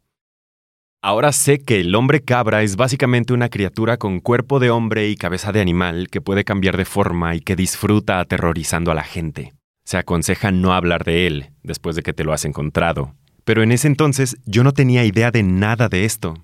Ahora 1.08 1.32
sé 1.32 1.58
que 1.58 1.80
el 1.80 1.94
hombre 1.94 2.20
cabra 2.20 2.62
es 2.62 2.76
básicamente 2.76 3.32
una 3.32 3.48
criatura 3.48 3.96
con 3.96 4.20
cuerpo 4.20 4.60
de 4.60 4.68
hombre 4.68 5.08
y 5.08 5.16
cabeza 5.16 5.52
de 5.52 5.62
animal 5.62 6.08
que 6.10 6.20
puede 6.20 6.44
cambiar 6.44 6.76
de 6.76 6.84
forma 6.84 7.34
y 7.34 7.40
que 7.40 7.56
disfruta 7.56 8.20
aterrorizando 8.20 8.90
a 8.90 8.94
la 8.94 9.04
gente. 9.04 9.54
Se 9.86 9.96
aconseja 9.96 10.50
no 10.50 10.74
hablar 10.74 11.04
de 11.04 11.26
él 11.26 11.52
después 11.62 11.96
de 11.96 12.02
que 12.02 12.12
te 12.12 12.24
lo 12.24 12.34
has 12.34 12.44
encontrado. 12.44 13.14
Pero 13.46 13.62
en 13.62 13.72
ese 13.72 13.86
entonces 13.86 14.36
yo 14.44 14.62
no 14.64 14.72
tenía 14.72 15.02
idea 15.06 15.30
de 15.30 15.42
nada 15.42 15.88
de 15.88 16.04
esto, 16.04 16.34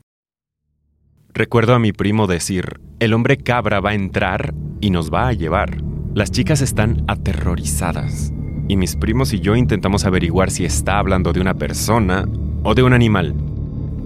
Recuerdo 1.34 1.74
a 1.74 1.78
mi 1.78 1.92
primo 1.92 2.26
decir, 2.26 2.80
el 3.00 3.12
hombre 3.12 3.36
cabra 3.36 3.80
va 3.80 3.90
a 3.90 3.94
entrar 3.94 4.54
y 4.80 4.88
nos 4.88 5.12
va 5.12 5.28
a 5.28 5.34
llevar. 5.34 5.76
Las 6.14 6.30
chicas 6.30 6.62
están 6.62 7.04
aterrorizadas 7.06 8.32
y 8.66 8.78
mis 8.78 8.96
primos 8.96 9.34
y 9.34 9.40
yo 9.40 9.56
intentamos 9.56 10.06
averiguar 10.06 10.50
si 10.50 10.64
está 10.64 10.98
hablando 10.98 11.34
de 11.34 11.42
una 11.42 11.52
persona 11.52 12.24
o 12.62 12.74
de 12.74 12.82
un 12.82 12.94
animal. 12.94 13.34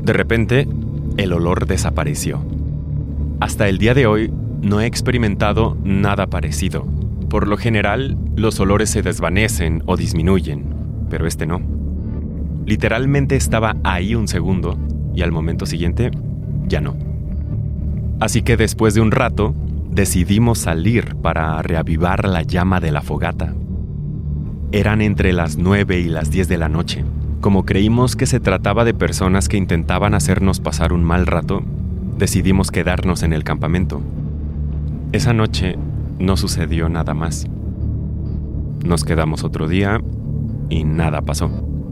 De 0.08 0.14
repente, 0.14 0.66
el 1.18 1.34
olor 1.34 1.66
desapareció. 1.66 2.42
Hasta 3.40 3.68
el 3.68 3.76
día 3.76 3.92
de 3.92 4.06
hoy 4.06 4.32
no 4.62 4.80
he 4.80 4.86
experimentado 4.86 5.76
nada 5.84 6.28
parecido. 6.28 6.86
Por 7.28 7.46
lo 7.46 7.58
general, 7.58 8.16
los 8.34 8.58
olores 8.58 8.88
se 8.88 9.02
desvanecen 9.02 9.82
o 9.84 9.98
disminuyen, 9.98 10.64
pero 11.10 11.26
este 11.26 11.44
no. 11.44 11.60
Literalmente 12.64 13.36
estaba 13.36 13.76
ahí 13.84 14.14
un 14.14 14.28
segundo 14.28 14.78
y 15.14 15.20
al 15.20 15.30
momento 15.30 15.66
siguiente 15.66 16.10
ya 16.66 16.80
no. 16.80 16.96
Así 18.18 18.40
que 18.40 18.56
después 18.56 18.94
de 18.94 19.02
un 19.02 19.10
rato, 19.10 19.54
decidimos 19.90 20.58
salir 20.58 21.16
para 21.16 21.60
reavivar 21.60 22.26
la 22.26 22.44
llama 22.44 22.80
de 22.80 22.92
la 22.92 23.02
fogata. 23.02 23.54
Eran 24.72 25.02
entre 25.02 25.34
las 25.34 25.58
9 25.58 26.00
y 26.00 26.04
las 26.04 26.30
10 26.30 26.48
de 26.48 26.56
la 26.56 26.70
noche. 26.70 27.04
Como 27.40 27.64
creímos 27.64 28.16
que 28.16 28.26
se 28.26 28.40
trataba 28.40 28.84
de 28.84 28.94
personas 28.94 29.48
que 29.48 29.56
intentaban 29.56 30.14
hacernos 30.14 30.58
pasar 30.58 30.92
un 30.92 31.04
mal 31.04 31.24
rato, 31.24 31.62
decidimos 32.16 32.72
quedarnos 32.72 33.22
en 33.22 33.32
el 33.32 33.44
campamento. 33.44 34.00
Esa 35.12 35.32
noche 35.32 35.78
no 36.18 36.36
sucedió 36.36 36.88
nada 36.88 37.14
más. 37.14 37.46
Nos 38.84 39.04
quedamos 39.04 39.44
otro 39.44 39.68
día 39.68 40.00
y 40.68 40.82
nada 40.82 41.22
pasó. 41.22 41.48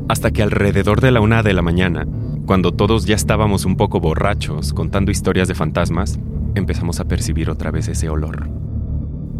Hasta 0.09 0.33
que 0.33 0.43
alrededor 0.43 1.01
de 1.01 1.13
la 1.13 1.21
una 1.21 1.45
de 1.45 1.53
la 1.53 1.63
mañana, 1.63 2.07
cuando 2.45 2.73
todos 2.73 3.07
ya 3.07 3.15
estábamos 3.15 3.65
un 3.65 3.77
poco 3.77 4.01
borrachos 4.01 4.73
contando 4.73 5.13
historias 5.13 5.47
de 5.47 5.55
fantasmas, 5.55 6.19
empezamos 6.57 6.99
a 6.99 7.05
percibir 7.05 7.51
otra 7.51 7.71
vez 7.71 7.87
ese 7.87 8.09
olor. 8.09 8.49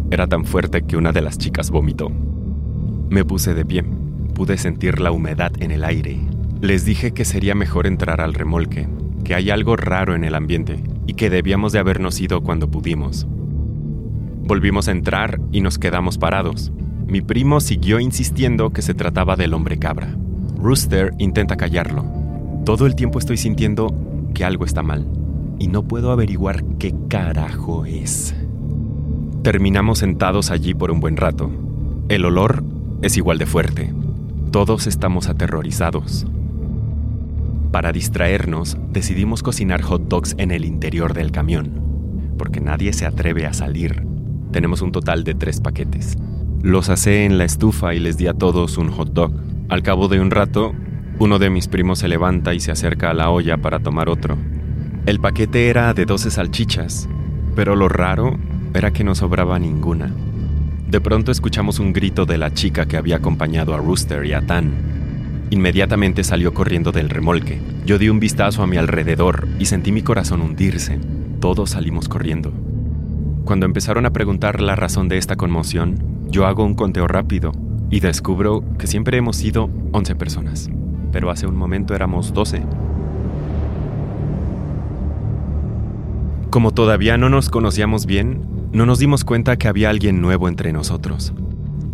Era 0.09 0.27
tan 0.27 0.45
fuerte 0.45 0.83
que 0.83 0.95
una 0.95 1.11
de 1.11 1.21
las 1.21 1.37
chicas 1.37 1.69
vomitó. 1.69 2.09
Me 3.09 3.25
puse 3.25 3.53
de 3.53 3.65
pie. 3.65 3.96
Pude 4.37 4.59
sentir 4.59 4.99
la 4.99 5.11
humedad 5.11 5.51
en 5.61 5.71
el 5.71 5.83
aire. 5.83 6.19
Les 6.61 6.85
dije 6.85 7.11
que 7.11 7.25
sería 7.25 7.55
mejor 7.55 7.87
entrar 7.87 8.21
al 8.21 8.35
remolque, 8.35 8.87
que 9.23 9.33
hay 9.33 9.49
algo 9.49 9.75
raro 9.75 10.13
en 10.13 10.23
el 10.23 10.35
ambiente 10.35 10.83
y 11.07 11.15
que 11.15 11.31
debíamos 11.31 11.71
de 11.71 11.79
habernos 11.79 12.21
ido 12.21 12.43
cuando 12.43 12.69
pudimos. 12.69 13.25
Volvimos 14.43 14.89
a 14.89 14.91
entrar 14.91 15.41
y 15.51 15.61
nos 15.61 15.79
quedamos 15.79 16.19
parados. 16.19 16.71
Mi 17.07 17.21
primo 17.21 17.61
siguió 17.61 17.99
insistiendo 17.99 18.69
que 18.69 18.83
se 18.83 18.93
trataba 18.93 19.37
del 19.37 19.55
hombre 19.55 19.79
cabra. 19.79 20.15
Rooster 20.55 21.15
intenta 21.17 21.57
callarlo. 21.57 22.05
Todo 22.63 22.85
el 22.85 22.93
tiempo 22.93 23.17
estoy 23.17 23.37
sintiendo 23.37 23.91
que 24.35 24.45
algo 24.45 24.65
está 24.65 24.83
mal 24.83 25.07
y 25.57 25.67
no 25.67 25.81
puedo 25.87 26.11
averiguar 26.11 26.63
qué 26.77 26.93
carajo 27.09 27.85
es. 27.85 28.35
Terminamos 29.41 29.97
sentados 29.97 30.51
allí 30.51 30.75
por 30.75 30.91
un 30.91 30.99
buen 30.99 31.17
rato. 31.17 31.49
El 32.07 32.23
olor 32.23 32.63
es 33.01 33.17
igual 33.17 33.39
de 33.39 33.47
fuerte. 33.47 33.91
Todos 34.51 34.87
estamos 34.87 35.27
aterrorizados. 35.27 36.25
Para 37.71 37.91
distraernos, 37.91 38.77
decidimos 38.91 39.43
cocinar 39.43 39.81
hot 39.81 40.07
dogs 40.07 40.35
en 40.37 40.51
el 40.51 40.63
interior 40.63 41.13
del 41.13 41.31
camión, 41.31 42.33
porque 42.37 42.61
nadie 42.61 42.93
se 42.93 43.05
atreve 43.05 43.45
a 43.45 43.51
salir. 43.51 44.07
Tenemos 44.53 44.81
un 44.81 44.93
total 44.93 45.25
de 45.25 45.35
tres 45.35 45.59
paquetes. 45.59 46.17
Los 46.61 46.89
asé 46.89 47.25
en 47.25 47.37
la 47.37 47.43
estufa 47.43 47.93
y 47.93 47.99
les 47.99 48.17
di 48.17 48.27
a 48.27 48.33
todos 48.33 48.77
un 48.77 48.89
hot 48.89 49.11
dog. 49.11 49.33
Al 49.67 49.83
cabo 49.83 50.07
de 50.07 50.21
un 50.21 50.31
rato, 50.31 50.73
uno 51.19 51.39
de 51.39 51.49
mis 51.49 51.67
primos 51.67 51.99
se 51.99 52.07
levanta 52.07 52.53
y 52.53 52.61
se 52.61 52.71
acerca 52.71 53.09
a 53.09 53.13
la 53.13 53.29
olla 53.29 53.57
para 53.57 53.79
tomar 53.79 54.07
otro. 54.07 54.37
El 55.05 55.19
paquete 55.19 55.67
era 55.67 55.93
de 55.93 56.05
12 56.05 56.31
salchichas, 56.31 57.09
pero 57.53 57.75
lo 57.75 57.89
raro 57.89 58.37
era 58.73 58.91
que 58.91 59.03
no 59.03 59.13
sobraba 59.13 59.59
ninguna. 59.59 60.09
De 60.89 61.01
pronto 61.01 61.33
escuchamos 61.33 61.79
un 61.79 61.91
grito 61.91 62.25
de 62.25 62.37
la 62.37 62.53
chica 62.53 62.85
que 62.85 62.95
había 62.95 63.17
acompañado 63.17 63.75
a 63.75 63.77
Rooster 63.77 64.25
y 64.25 64.31
a 64.31 64.41
Tan. 64.41 64.71
Inmediatamente 65.49 66.23
salió 66.23 66.53
corriendo 66.53 66.93
del 66.93 67.09
remolque. 67.09 67.59
Yo 67.85 67.97
di 67.97 68.07
un 68.07 68.21
vistazo 68.21 68.63
a 68.63 68.67
mi 68.67 68.77
alrededor 68.77 69.49
y 69.59 69.65
sentí 69.65 69.91
mi 69.91 70.01
corazón 70.01 70.41
hundirse. 70.41 70.97
Todos 71.41 71.71
salimos 71.71 72.07
corriendo. 72.07 72.53
Cuando 73.43 73.65
empezaron 73.65 74.05
a 74.05 74.11
preguntar 74.11 74.61
la 74.61 74.77
razón 74.77 75.09
de 75.09 75.17
esta 75.17 75.35
conmoción, 75.35 75.97
yo 76.29 76.45
hago 76.47 76.63
un 76.63 76.73
conteo 76.73 77.07
rápido 77.09 77.51
y 77.89 77.99
descubro 77.99 78.63
que 78.77 78.87
siempre 78.87 79.17
hemos 79.17 79.35
sido 79.35 79.69
11 79.91 80.15
personas, 80.15 80.69
pero 81.11 81.31
hace 81.31 81.47
un 81.47 81.57
momento 81.57 81.95
éramos 81.95 82.33
12. 82.33 82.61
Como 86.49 86.71
todavía 86.71 87.17
no 87.17 87.29
nos 87.29 87.49
conocíamos 87.49 88.05
bien, 88.05 88.56
no 88.77 88.85
nos 88.85 88.99
dimos 88.99 89.25
cuenta 89.25 89.57
que 89.57 89.67
había 89.67 89.89
alguien 89.89 90.21
nuevo 90.21 90.47
entre 90.47 90.71
nosotros. 90.71 91.33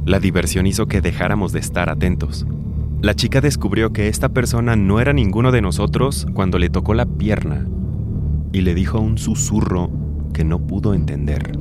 La 0.06 0.20
diversión 0.20 0.68
hizo 0.68 0.86
que 0.86 1.00
dejáramos 1.00 1.54
de 1.54 1.60
estar 1.60 1.90
atentos. 1.90 2.46
La 3.02 3.16
chica 3.16 3.40
descubrió 3.40 3.94
que 3.94 4.10
esta 4.10 4.28
persona 4.28 4.76
no 4.76 5.00
era 5.00 5.14
ninguno 5.14 5.54
de 5.54 5.62
nosotros 5.62 6.28
cuando 6.34 6.60
le 6.60 6.70
tocó 6.70 6.94
la 6.94 7.06
pierna 7.06 7.66
y 8.52 8.62
le 8.62 8.76
dijo 8.76 9.00
un 9.00 9.18
susurro 9.18 9.90
que 10.34 10.44
no 10.44 10.60
pudo 10.60 10.94
entender. 10.94 11.58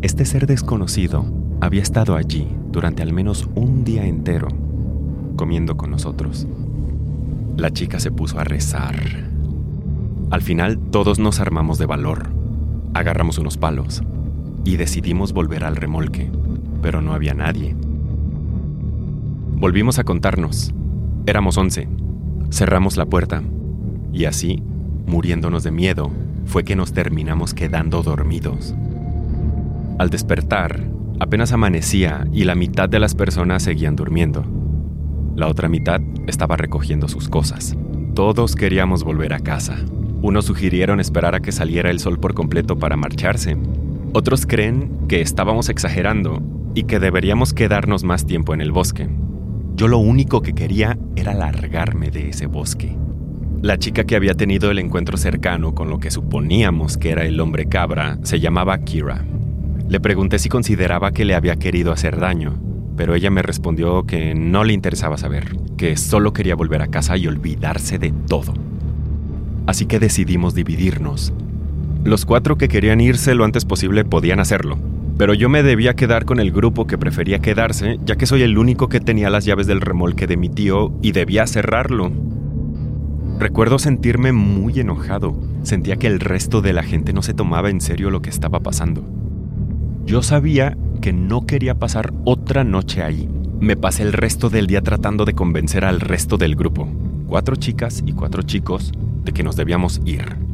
Este 0.00 0.24
ser 0.24 0.46
desconocido 0.46 1.26
había 1.60 1.82
estado 1.82 2.16
allí 2.16 2.48
durante 2.72 3.02
al 3.02 3.12
menos 3.12 3.46
un 3.54 3.84
día 3.84 4.06
entero, 4.06 4.48
comiendo 5.36 5.76
con 5.76 5.90
nosotros. 5.90 6.46
La 7.58 7.72
chica 7.72 8.00
se 8.00 8.10
puso 8.10 8.40
a 8.40 8.44
rezar. 8.44 8.96
Al 10.30 10.40
final 10.40 10.78
todos 10.78 11.18
nos 11.18 11.40
armamos 11.40 11.76
de 11.76 11.84
valor. 11.84 12.30
Agarramos 12.94 13.36
unos 13.36 13.58
palos 13.58 14.02
y 14.64 14.76
decidimos 14.76 15.32
volver 15.32 15.64
al 15.64 15.76
remolque, 15.76 16.30
pero 16.82 17.00
no 17.02 17.12
había 17.12 17.34
nadie. 17.34 17.74
Volvimos 19.56 19.98
a 19.98 20.04
contarnos. 20.04 20.72
Éramos 21.26 21.58
once. 21.58 21.88
Cerramos 22.50 22.96
la 22.96 23.06
puerta 23.06 23.42
y 24.12 24.24
así, 24.24 24.62
muriéndonos 25.06 25.62
de 25.62 25.70
miedo, 25.70 26.10
fue 26.46 26.64
que 26.64 26.76
nos 26.76 26.92
terminamos 26.92 27.54
quedando 27.54 28.02
dormidos. 28.02 28.74
Al 29.98 30.10
despertar, 30.10 30.84
apenas 31.20 31.52
amanecía 31.52 32.26
y 32.32 32.44
la 32.44 32.54
mitad 32.54 32.88
de 32.88 32.98
las 32.98 33.14
personas 33.14 33.62
seguían 33.62 33.96
durmiendo. 33.96 34.44
La 35.36 35.46
otra 35.46 35.68
mitad 35.68 36.00
estaba 36.26 36.56
recogiendo 36.56 37.06
sus 37.08 37.28
cosas. 37.28 37.76
Todos 38.14 38.56
queríamos 38.56 39.04
volver 39.04 39.32
a 39.32 39.40
casa. 39.40 39.76
Unos 40.22 40.46
sugirieron 40.46 41.00
esperar 41.00 41.34
a 41.34 41.40
que 41.40 41.52
saliera 41.52 41.90
el 41.90 42.00
sol 42.00 42.18
por 42.18 42.34
completo 42.34 42.78
para 42.78 42.96
marcharse, 42.96 43.56
otros 44.12 44.46
creen 44.46 45.06
que 45.08 45.20
estábamos 45.20 45.68
exagerando 45.68 46.42
y 46.74 46.84
que 46.84 46.98
deberíamos 46.98 47.52
quedarnos 47.52 48.04
más 48.04 48.26
tiempo 48.26 48.54
en 48.54 48.60
el 48.60 48.72
bosque. 48.72 49.08
Yo 49.74 49.88
lo 49.88 49.98
único 49.98 50.42
que 50.42 50.52
quería 50.52 50.98
era 51.16 51.34
largarme 51.34 52.10
de 52.10 52.30
ese 52.30 52.46
bosque. 52.46 52.96
La 53.62 53.78
chica 53.78 54.04
que 54.04 54.16
había 54.16 54.34
tenido 54.34 54.70
el 54.70 54.78
encuentro 54.78 55.16
cercano 55.16 55.74
con 55.74 55.90
lo 55.90 56.00
que 56.00 56.10
suponíamos 56.10 56.96
que 56.96 57.10
era 57.10 57.24
el 57.24 57.40
hombre 57.40 57.66
cabra 57.66 58.18
se 58.22 58.40
llamaba 58.40 58.78
Kira. 58.78 59.24
Le 59.88 60.00
pregunté 60.00 60.38
si 60.38 60.48
consideraba 60.48 61.12
que 61.12 61.24
le 61.24 61.34
había 61.34 61.56
querido 61.56 61.92
hacer 61.92 62.18
daño, 62.18 62.58
pero 62.96 63.14
ella 63.14 63.30
me 63.30 63.42
respondió 63.42 64.04
que 64.04 64.34
no 64.34 64.64
le 64.64 64.72
interesaba 64.72 65.18
saber, 65.18 65.56
que 65.76 65.96
solo 65.96 66.32
quería 66.32 66.54
volver 66.54 66.82
a 66.82 66.88
casa 66.88 67.16
y 67.16 67.26
olvidarse 67.26 67.98
de 67.98 68.12
todo. 68.28 68.54
Así 69.66 69.86
que 69.86 69.98
decidimos 69.98 70.54
dividirnos 70.54 71.32
los 72.04 72.24
cuatro 72.24 72.56
que 72.56 72.68
querían 72.68 73.00
irse 73.00 73.34
lo 73.34 73.44
antes 73.44 73.64
posible 73.64 74.04
podían 74.04 74.40
hacerlo, 74.40 74.78
pero 75.18 75.34
yo 75.34 75.50
me 75.50 75.62
debía 75.62 75.94
quedar 75.94 76.24
con 76.24 76.40
el 76.40 76.50
grupo 76.50 76.86
que 76.86 76.96
prefería 76.96 77.40
quedarse, 77.40 77.98
ya 78.06 78.16
que 78.16 78.24
soy 78.24 78.40
el 78.40 78.56
único 78.56 78.88
que 78.88 79.00
tenía 79.00 79.28
las 79.28 79.44
llaves 79.44 79.66
del 79.66 79.82
remolque 79.82 80.26
de 80.26 80.38
mi 80.38 80.48
tío 80.48 80.94
y 81.02 81.12
debía 81.12 81.46
cerrarlo. 81.46 82.10
Recuerdo 83.38 83.78
sentirme 83.78 84.32
muy 84.32 84.80
enojado, 84.80 85.38
sentía 85.62 85.96
que 85.96 86.06
el 86.06 86.20
resto 86.20 86.62
de 86.62 86.72
la 86.72 86.82
gente 86.82 87.12
no 87.12 87.20
se 87.20 87.34
tomaba 87.34 87.68
en 87.68 87.82
serio 87.82 88.10
lo 88.10 88.22
que 88.22 88.30
estaba 88.30 88.60
pasando. 88.60 89.04
Yo 90.06 90.22
sabía 90.22 90.78
que 91.02 91.12
no 91.12 91.44
quería 91.46 91.74
pasar 91.74 92.14
otra 92.24 92.64
noche 92.64 93.02
ahí. 93.02 93.28
Me 93.60 93.76
pasé 93.76 94.04
el 94.04 94.14
resto 94.14 94.48
del 94.48 94.66
día 94.66 94.80
tratando 94.80 95.26
de 95.26 95.34
convencer 95.34 95.84
al 95.84 96.00
resto 96.00 96.38
del 96.38 96.56
grupo, 96.56 96.88
cuatro 97.26 97.56
chicas 97.56 98.02
y 98.06 98.12
cuatro 98.12 98.42
chicos, 98.42 98.92
de 99.24 99.32
que 99.32 99.42
nos 99.42 99.56
debíamos 99.56 100.00
ir. 100.06 100.49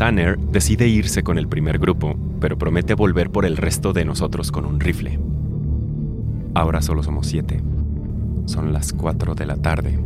Tanner 0.00 0.38
decide 0.38 0.88
irse 0.88 1.22
con 1.22 1.36
el 1.36 1.46
primer 1.46 1.78
grupo, 1.78 2.16
pero 2.40 2.56
promete 2.56 2.94
volver 2.94 3.28
por 3.28 3.44
el 3.44 3.58
resto 3.58 3.92
de 3.92 4.06
nosotros 4.06 4.50
con 4.50 4.64
un 4.64 4.80
rifle. 4.80 5.18
Ahora 6.54 6.80
solo 6.80 7.02
somos 7.02 7.26
siete. 7.26 7.60
Son 8.46 8.72
las 8.72 8.94
4 8.94 9.34
de 9.34 9.44
la 9.44 9.56
tarde. 9.56 9.98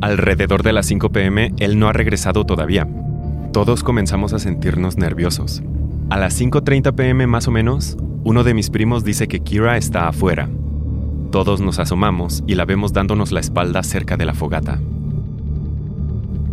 Alrededor 0.00 0.62
de 0.62 0.72
las 0.72 0.86
5 0.86 1.10
pm, 1.12 1.52
él 1.58 1.78
no 1.78 1.88
ha 1.88 1.92
regresado 1.92 2.46
todavía. 2.46 2.88
Todos 3.52 3.84
comenzamos 3.84 4.32
a 4.32 4.38
sentirnos 4.38 4.96
nerviosos. 4.96 5.62
A 6.08 6.16
las 6.16 6.40
5.30 6.40 6.94
pm 6.94 7.26
más 7.26 7.48
o 7.48 7.50
menos, 7.50 7.98
uno 8.24 8.44
de 8.44 8.54
mis 8.54 8.70
primos 8.70 9.04
dice 9.04 9.28
que 9.28 9.40
Kira 9.40 9.76
está 9.76 10.08
afuera. 10.08 10.48
Todos 11.30 11.60
nos 11.60 11.78
asomamos 11.78 12.42
y 12.46 12.54
la 12.54 12.64
vemos 12.64 12.94
dándonos 12.94 13.30
la 13.30 13.40
espalda 13.40 13.82
cerca 13.82 14.16
de 14.16 14.24
la 14.24 14.32
fogata. 14.32 14.80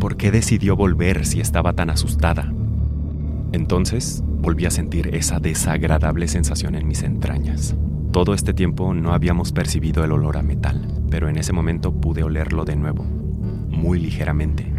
¿Por 0.04 0.18
qué 0.18 0.32
decidió 0.32 0.76
volver 0.76 1.26
si 1.26 1.40
estaba 1.40 1.72
tan 1.72 1.90
asustada? 1.90 2.52
Entonces 3.54 4.22
volví 4.26 4.66
a 4.66 4.70
sentir 4.70 5.16
esa 5.16 5.40
desagradable 5.40 6.28
sensación 6.28 6.76
en 6.76 6.90
mis 6.90 7.04
entrañas. 7.04 7.78
Todo 8.12 8.34
este 8.34 8.54
tiempo 8.54 8.94
no 8.94 9.14
habíamos 9.14 9.54
percibido 9.54 10.04
el 10.04 10.12
olor 10.12 10.36
a 10.36 10.44
metal, 10.44 11.06
pero 11.10 11.30
en 11.30 11.38
ese 11.38 11.54
momento 11.54 11.94
pude 11.94 12.22
olerlo 12.22 12.66
de 12.66 12.76
nuevo, 12.76 13.06
muy 13.06 13.98
ligeramente. 13.98 14.70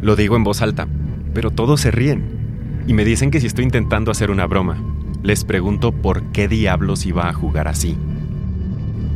Lo 0.00 0.16
digo 0.16 0.36
en 0.36 0.44
voz 0.44 0.62
alta, 0.62 0.88
pero 1.34 1.50
todos 1.50 1.82
se 1.82 1.90
ríen 1.90 2.84
y 2.86 2.94
me 2.94 3.04
dicen 3.04 3.30
que 3.30 3.40
si 3.40 3.46
estoy 3.46 3.64
intentando 3.64 4.10
hacer 4.10 4.30
una 4.30 4.46
broma. 4.46 4.82
Les 5.22 5.44
pregunto 5.44 5.92
por 5.92 6.32
qué 6.32 6.48
diablos 6.48 7.04
iba 7.04 7.28
a 7.28 7.34
jugar 7.34 7.68
así. 7.68 7.98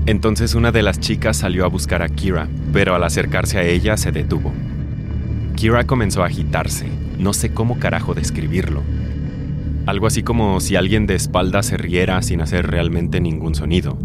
Entonces 0.05 0.55
una 0.55 0.71
de 0.71 0.83
las 0.83 1.01
chicas 1.01 1.39
salió 1.39 1.65
a 1.65 1.69
buscar 1.69 2.03
a 2.03 2.11
Kira, 2.11 2.47
pero 2.75 2.95
al 2.95 3.05
acercarse 3.05 3.57
a 3.57 3.63
ella 3.63 3.97
se 3.97 4.13
detuvo. 4.13 4.53
Kira 5.57 5.85
comenzó 5.87 6.23
a 6.23 6.27
agitarse. 6.27 6.87
No 7.19 7.33
sé 7.33 7.53
cómo 7.53 7.79
carajo 7.79 8.15
describirlo. 8.15 8.83
Algo 9.87 10.07
así 10.07 10.23
como 10.23 10.61
si 10.61 10.77
alguien 10.77 11.07
de 11.07 11.15
espalda 11.15 11.63
se 11.63 11.77
riera 11.77 12.23
sin 12.23 12.41
hacer 12.41 12.69
realmente 12.69 13.21
ningún 13.21 13.55
sonido. 13.55 13.99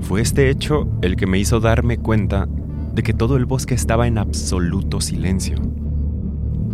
Fue 0.00 0.20
este 0.20 0.50
hecho 0.50 0.88
el 1.02 1.16
que 1.16 1.26
me 1.26 1.38
hizo 1.38 1.60
darme 1.60 1.98
cuenta 1.98 2.48
de 2.94 3.02
que 3.02 3.12
todo 3.12 3.36
el 3.36 3.44
bosque 3.44 3.74
estaba 3.74 4.06
en 4.06 4.18
absoluto 4.18 5.00
silencio. 5.00 5.56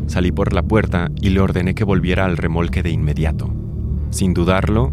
Salí 0.07 0.31
por 0.31 0.53
la 0.53 0.62
puerta 0.62 1.11
y 1.21 1.31
le 1.31 1.41
ordené 1.41 1.75
que 1.75 1.85
volviera 1.85 2.25
al 2.25 2.37
remolque 2.37 2.83
de 2.83 2.91
inmediato. 2.91 3.53
Sin 4.11 4.35
dudarlo, 4.35 4.93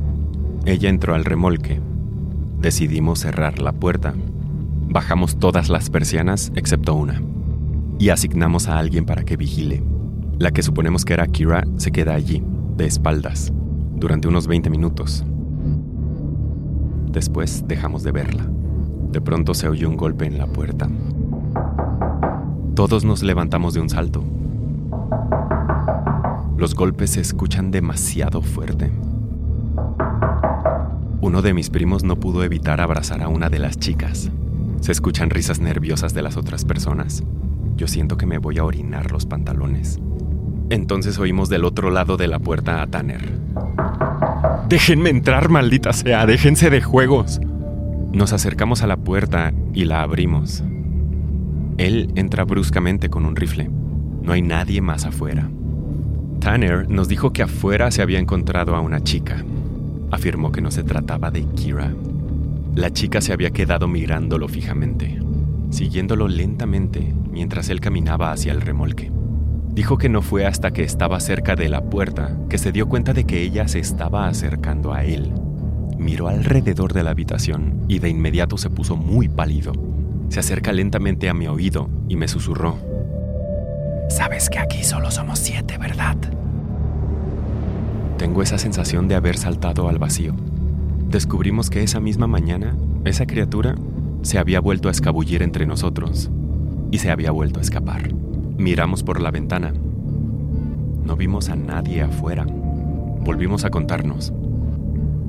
ella 0.65 0.89
entró 0.89 1.13
al 1.13 1.23
remolque. 1.23 1.79
Decidimos 2.59 3.19
cerrar 3.19 3.59
la 3.59 3.73
puerta. 3.73 4.13
Bajamos 4.89 5.37
todas 5.37 5.69
las 5.69 5.89
persianas 5.89 6.51
excepto 6.55 6.95
una. 6.95 7.21
Y 8.03 8.09
asignamos 8.09 8.67
a 8.67 8.79
alguien 8.79 9.05
para 9.05 9.23
que 9.23 9.37
vigile. 9.37 9.81
La 10.37 10.51
que 10.51 10.61
suponemos 10.61 11.05
que 11.05 11.13
era 11.13 11.25
Kira 11.25 11.63
se 11.77 11.93
queda 11.93 12.13
allí, 12.13 12.43
de 12.75 12.85
espaldas, 12.85 13.53
durante 13.95 14.27
unos 14.27 14.45
20 14.45 14.69
minutos. 14.69 15.23
Después 17.09 17.63
dejamos 17.65 18.03
de 18.03 18.11
verla. 18.11 18.45
De 19.09 19.21
pronto 19.21 19.53
se 19.53 19.69
oyó 19.69 19.87
un 19.87 19.95
golpe 19.95 20.25
en 20.25 20.37
la 20.37 20.47
puerta. 20.47 20.89
Todos 22.75 23.05
nos 23.05 23.23
levantamos 23.23 23.73
de 23.73 23.79
un 23.79 23.89
salto. 23.89 24.21
Los 26.57 26.75
golpes 26.75 27.11
se 27.11 27.21
escuchan 27.21 27.71
demasiado 27.71 28.41
fuerte. 28.41 28.91
Uno 31.21 31.41
de 31.41 31.53
mis 31.53 31.69
primos 31.69 32.03
no 32.03 32.19
pudo 32.19 32.43
evitar 32.43 32.81
abrazar 32.81 33.21
a 33.21 33.29
una 33.29 33.49
de 33.49 33.59
las 33.59 33.77
chicas. 33.79 34.29
Se 34.81 34.91
escuchan 34.91 35.29
risas 35.29 35.61
nerviosas 35.61 36.13
de 36.13 36.21
las 36.21 36.35
otras 36.35 36.65
personas. 36.65 37.23
Yo 37.75 37.87
siento 37.87 38.17
que 38.17 38.25
me 38.25 38.37
voy 38.37 38.57
a 38.57 38.63
orinar 38.63 39.11
los 39.11 39.25
pantalones. 39.25 39.99
Entonces 40.69 41.19
oímos 41.19 41.49
del 41.49 41.65
otro 41.65 41.91
lado 41.91 42.17
de 42.17 42.27
la 42.27 42.39
puerta 42.39 42.81
a 42.81 42.87
Tanner. 42.87 43.39
Déjenme 44.69 45.09
entrar, 45.09 45.49
maldita 45.49 45.93
sea, 45.93 46.25
déjense 46.25 46.69
de 46.69 46.81
juegos. 46.81 47.41
Nos 48.11 48.33
acercamos 48.33 48.81
a 48.81 48.87
la 48.87 48.97
puerta 48.97 49.53
y 49.73 49.85
la 49.85 50.01
abrimos. 50.01 50.63
Él 51.77 52.11
entra 52.15 52.43
bruscamente 52.45 53.09
con 53.09 53.25
un 53.25 53.35
rifle. 53.35 53.69
No 54.21 54.33
hay 54.33 54.41
nadie 54.41 54.81
más 54.81 55.05
afuera. 55.05 55.49
Tanner 56.39 56.89
nos 56.89 57.07
dijo 57.07 57.33
que 57.33 57.43
afuera 57.43 57.89
se 57.91 58.01
había 58.01 58.19
encontrado 58.19 58.75
a 58.75 58.81
una 58.81 59.01
chica. 59.01 59.43
Afirmó 60.11 60.51
que 60.51 60.61
no 60.61 60.71
se 60.71 60.83
trataba 60.83 61.31
de 61.31 61.43
Kira. 61.55 61.93
La 62.75 62.91
chica 62.91 63.21
se 63.21 63.33
había 63.33 63.51
quedado 63.51 63.87
mirándolo 63.87 64.47
fijamente, 64.47 65.19
siguiéndolo 65.73 66.27
lentamente 66.27 67.13
mientras 67.31 67.69
él 67.69 67.81
caminaba 67.81 68.31
hacia 68.31 68.51
el 68.51 68.61
remolque. 68.61 69.11
Dijo 69.73 69.97
que 69.97 70.07
no 70.07 70.21
fue 70.21 70.45
hasta 70.45 70.71
que 70.71 70.83
estaba 70.83 71.19
cerca 71.19 71.55
de 71.55 71.67
la 71.67 71.81
puerta 71.81 72.37
que 72.47 72.59
se 72.59 72.71
dio 72.71 72.87
cuenta 72.87 73.13
de 73.13 73.23
que 73.23 73.41
ella 73.41 73.67
se 73.67 73.79
estaba 73.79 74.27
acercando 74.27 74.93
a 74.93 75.03
él. 75.03 75.33
Miró 75.97 76.27
alrededor 76.27 76.93
de 76.93 77.03
la 77.03 77.09
habitación 77.09 77.85
y 77.87 77.97
de 77.97 78.09
inmediato 78.09 78.57
se 78.57 78.69
puso 78.69 78.95
muy 78.95 79.27
pálido. 79.27 79.73
Se 80.29 80.39
acerca 80.39 80.71
lentamente 80.71 81.27
a 81.27 81.33
mi 81.33 81.47
oído 81.47 81.89
y 82.07 82.17
me 82.17 82.27
susurró. 82.27 82.77
Sabes 84.09 84.49
que 84.51 84.59
aquí 84.59 84.83
solo 84.83 85.09
somos 85.09 85.39
siete, 85.39 85.79
¿verdad? 85.79 86.17
Tengo 88.19 88.43
esa 88.43 88.59
sensación 88.59 89.07
de 89.07 89.15
haber 89.15 89.37
saltado 89.37 89.89
al 89.89 89.97
vacío. 89.97 90.35
Descubrimos 91.09 91.71
que 91.71 91.81
esa 91.81 91.99
misma 91.99 92.27
mañana, 92.27 92.75
esa 93.05 93.25
criatura 93.25 93.75
se 94.23 94.39
había 94.39 94.59
vuelto 94.59 94.87
a 94.87 94.91
escabullir 94.91 95.43
entre 95.43 95.65
nosotros 95.65 96.31
y 96.91 96.97
se 96.97 97.11
había 97.11 97.31
vuelto 97.31 97.59
a 97.59 97.61
escapar. 97.61 98.13
Miramos 98.57 99.03
por 99.03 99.21
la 99.21 99.31
ventana. 99.31 99.73
No 101.05 101.15
vimos 101.15 101.49
a 101.49 101.55
nadie 101.55 102.01
afuera. 102.01 102.45
Volvimos 102.45 103.65
a 103.65 103.69
contarnos. 103.69 104.33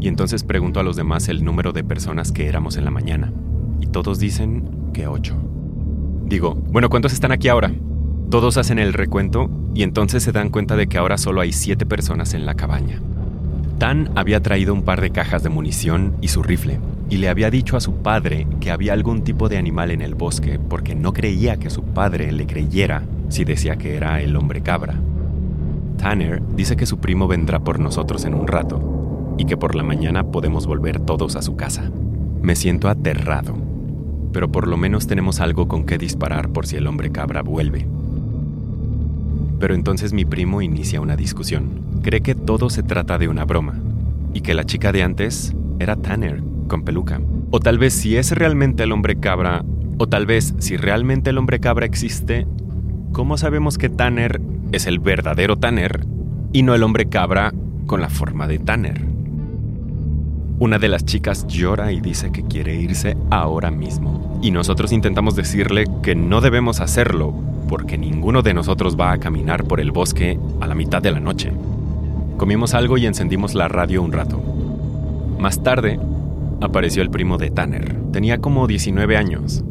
Y 0.01 0.09
entonces 0.09 0.45
pregunto 0.45 0.81
a 0.81 0.83
los 0.83 0.97
demás 0.97 1.29
el 1.29 1.45
número 1.45 1.73
de 1.73 1.85
personas 1.85 2.33
que 2.33 2.47
éramos 2.47 2.77
en 2.77 2.85
la 2.85 2.91
mañana. 2.91 3.33
Y 3.81 3.87
todos 3.87 4.19
dicen 4.19 4.91
que 4.93 5.09
ocho. 5.09 5.37
Digo, 6.27 6.55
bueno, 6.55 6.89
¿cuántos 6.89 7.13
están 7.13 7.33
aquí 7.33 7.49
ahora? 7.49 7.73
Todos 8.31 8.57
hacen 8.57 8.79
el 8.79 8.93
recuento 8.93 9.51
y 9.75 9.83
entonces 9.83 10.23
se 10.23 10.33
dan 10.33 10.51
cuenta 10.51 10.77
de 10.77 10.87
que 10.87 10.99
ahora 10.99 11.19
solo 11.19 11.41
hay 11.41 11.53
siete 11.53 11.85
personas 11.85 12.35
en 12.35 12.47
la 12.47 12.55
cabaña. 12.55 13.01
Tan 13.79 14.11
había 14.15 14.41
traído 14.41 14.73
un 14.73 14.83
par 14.83 15.01
de 15.01 15.11
cajas 15.11 15.43
de 15.43 15.49
munición 15.49 16.15
y 16.21 16.29
su 16.29 16.43
rifle, 16.43 16.79
y 17.11 17.17
le 17.17 17.29
había 17.29 17.51
dicho 17.51 17.77
a 17.77 17.81
su 17.81 17.97
padre 17.97 18.47
que 18.61 18.71
había 18.71 18.93
algún 18.93 19.23
tipo 19.23 19.49
de 19.49 19.59
animal 19.59 19.91
en 19.91 20.01
el 20.01 20.15
bosque 20.15 20.59
porque 20.59 20.95
no 20.95 21.13
creía 21.13 21.57
que 21.59 21.71
su 21.71 21.83
padre 21.83 22.33
le 22.33 22.47
creyera 22.47 23.03
si 23.29 23.45
decía 23.45 23.77
que 23.77 23.97
era 23.97 24.21
el 24.21 24.37
hombre 24.37 24.63
cabra. 24.63 24.95
Tanner 25.99 26.43
dice 26.55 26.77
que 26.77 26.87
su 26.87 26.99
primo 26.99 27.29
vendrá 27.29 27.61
por 27.61 27.79
nosotros 27.79 28.25
en 28.25 28.35
un 28.35 28.47
rato 28.47 29.35
y 29.39 29.45
que 29.45 29.57
por 29.57 29.75
la 29.75 29.83
mañana 29.83 30.25
podemos 30.25 30.67
volver 30.67 31.01
todos 31.01 31.37
a 31.37 31.43
su 31.43 31.57
casa. 31.57 31.91
Me 32.43 32.57
siento 32.57 32.89
aterrado, 32.89 33.57
pero 34.33 34.51
por 34.51 34.69
lo 34.69 34.77
menos 34.77 35.07
tenemos 35.07 35.41
algo 35.41 35.67
con 35.67 35.85
qué 35.85 35.99
disparar 35.99 36.51
por 36.51 36.67
si 36.67 36.77
el 36.77 36.87
hombre 36.87 37.11
cabra 37.11 37.43
vuelve. 37.43 37.87
Pero 39.59 39.75
entonces 39.75 40.13
mi 40.13 40.25
primo 40.25 40.63
inicia 40.63 41.01
una 41.01 41.17
discusión. 41.17 41.84
Cree 42.05 42.21
que 42.21 42.35
todo 42.35 42.69
se 42.69 42.83
trata 42.83 43.17
de 43.17 43.29
una 43.29 43.47
broma 43.47 43.81
y 44.35 44.43
que 44.43 44.53
la 44.53 44.65
chica 44.65 44.93
de 44.93 45.03
antes 45.03 45.55
era 45.79 45.97
Tanner, 45.97 46.43
con 46.69 46.85
peluca. 46.85 47.19
O 47.51 47.61
tal 47.61 47.79
vez 47.79 47.95
si 47.95 48.19
es 48.19 48.33
realmente 48.33 48.83
el 48.83 48.93
hombre 48.93 49.19
cabra, 49.19 49.65
o 49.97 50.07
tal 50.07 50.27
vez 50.27 50.55
si 50.59 50.77
realmente 50.77 51.31
el 51.31 51.39
hombre 51.39 51.61
cabra 51.61 51.87
existe, 51.87 52.47
¿cómo 53.13 53.39
sabemos 53.39 53.79
que 53.79 53.89
Tanner 53.89 54.39
es 54.71 54.87
el 54.87 54.99
verdadero 54.99 55.57
Tanner 55.57 56.05
y 56.53 56.63
no 56.63 56.75
el 56.75 56.83
hombre 56.83 57.07
cabra 57.07 57.55
con 57.87 58.03
la 58.03 58.11
forma 58.11 58.49
de 58.49 58.59
Tanner? 58.59 59.01
Una 60.59 60.79
de 60.79 60.89
las 60.91 61.07
chicas 61.07 61.47
llora 61.47 61.91
y 61.91 62.03
dice 62.03 62.31
que 62.33 62.43
quiere 62.43 62.75
irse 62.75 63.17
ahora 63.31 63.71
mismo. 63.71 64.39
Y 64.43 64.51
nosotros 64.51 64.93
intentamos 64.93 65.37
decirle 65.37 65.87
que 66.03 66.15
no 66.15 66.43
debemos 66.43 66.81
hacerlo 66.81 67.33
porque 67.67 67.97
ninguno 67.97 68.43
de 68.43 68.53
nosotros 68.53 68.95
va 68.95 69.13
a 69.13 69.19
caminar 69.19 69.65
por 69.65 69.81
el 69.81 69.91
bosque 69.91 70.39
a 70.61 70.67
la 70.67 70.75
mitad 70.75 71.01
de 71.01 71.11
la 71.11 71.21
noche. 71.21 71.51
Comimos 72.37 72.75
algo 72.75 72.99
y 72.99 73.07
encendimos 73.07 73.55
la 73.55 73.69
radio 73.69 74.03
un 74.03 74.13
rato. 74.13 74.43
Más 75.39 75.63
tarde, 75.63 76.01
apareció 76.61 77.03
el 77.03 77.11
primo 77.11 77.39
de 77.39 77.51
Tanner. 77.51 77.95
Tenía 78.13 78.39
como 78.39 78.67
19 78.67 79.17
años. 79.17 79.65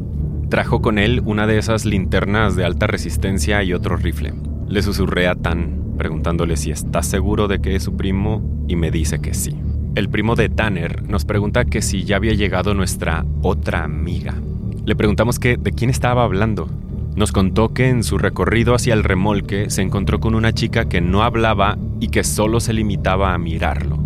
Trajo 0.48 0.80
con 0.80 0.98
él 0.98 1.22
una 1.24 1.46
de 1.46 1.58
esas 1.58 1.84
linternas 1.84 2.56
de 2.56 2.64
alta 2.64 2.86
resistencia 2.86 3.62
y 3.62 3.74
otro 3.74 3.96
rifle. 3.96 4.32
Le 4.66 4.82
susurré 4.82 5.28
a 5.28 5.34
Tan, 5.34 5.94
preguntándole 5.98 6.56
si 6.56 6.70
está 6.70 7.02
seguro 7.02 7.48
de 7.48 7.60
que 7.60 7.76
es 7.76 7.82
su 7.82 7.96
primo, 7.96 8.42
y 8.66 8.76
me 8.76 8.90
dice 8.90 9.20
que 9.20 9.34
sí. 9.34 9.54
El 9.94 10.08
primo 10.08 10.34
de 10.34 10.48
Tanner 10.48 11.08
nos 11.08 11.24
pregunta 11.24 11.64
que 11.66 11.82
si 11.82 12.04
ya 12.04 12.16
había 12.16 12.32
llegado 12.32 12.74
nuestra 12.74 13.24
otra 13.42 13.84
amiga. 13.84 14.34
Le 14.86 14.96
preguntamos 14.96 15.38
que 15.38 15.56
de 15.56 15.72
quién 15.72 15.90
estaba 15.90 16.24
hablando, 16.24 16.68
nos 17.16 17.30
contó 17.30 17.72
que 17.72 17.88
en 17.88 18.02
su 18.02 18.18
recorrido 18.18 18.74
hacia 18.74 18.92
el 18.92 19.04
remolque 19.04 19.70
se 19.70 19.82
encontró 19.82 20.18
con 20.18 20.34
una 20.34 20.52
chica 20.52 20.88
que 20.88 21.00
no 21.00 21.22
hablaba 21.22 21.78
y 22.00 22.08
que 22.08 22.24
solo 22.24 22.58
se 22.58 22.72
limitaba 22.72 23.34
a 23.34 23.38
mirarlo. 23.38 23.98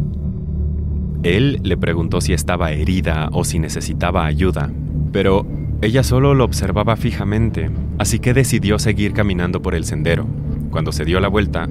Él 1.23 1.61
le 1.63 1.77
preguntó 1.77 2.21
si 2.21 2.33
estaba 2.33 2.71
herida 2.73 3.31
o 3.33 3.45
si 3.45 3.59
necesitaba 3.59 4.27
ayuda, 4.27 4.71
pero 5.11 5.47
ella 5.81 6.03
solo 6.03 6.35
lo 6.35 6.45
observaba 6.45 6.97
fijamente, 6.97 7.71
así 7.99 8.19
que 8.19 8.35
decidió 8.35 8.79
seguir 8.79 9.15
caminando 9.15 9.63
por 9.63 9.75
el 9.75 9.85
sendero. 9.85 10.27
Cuando 10.71 10.93
se 10.93 11.05
dio 11.05 11.19
la 11.19 11.29
vuelta, 11.29 11.67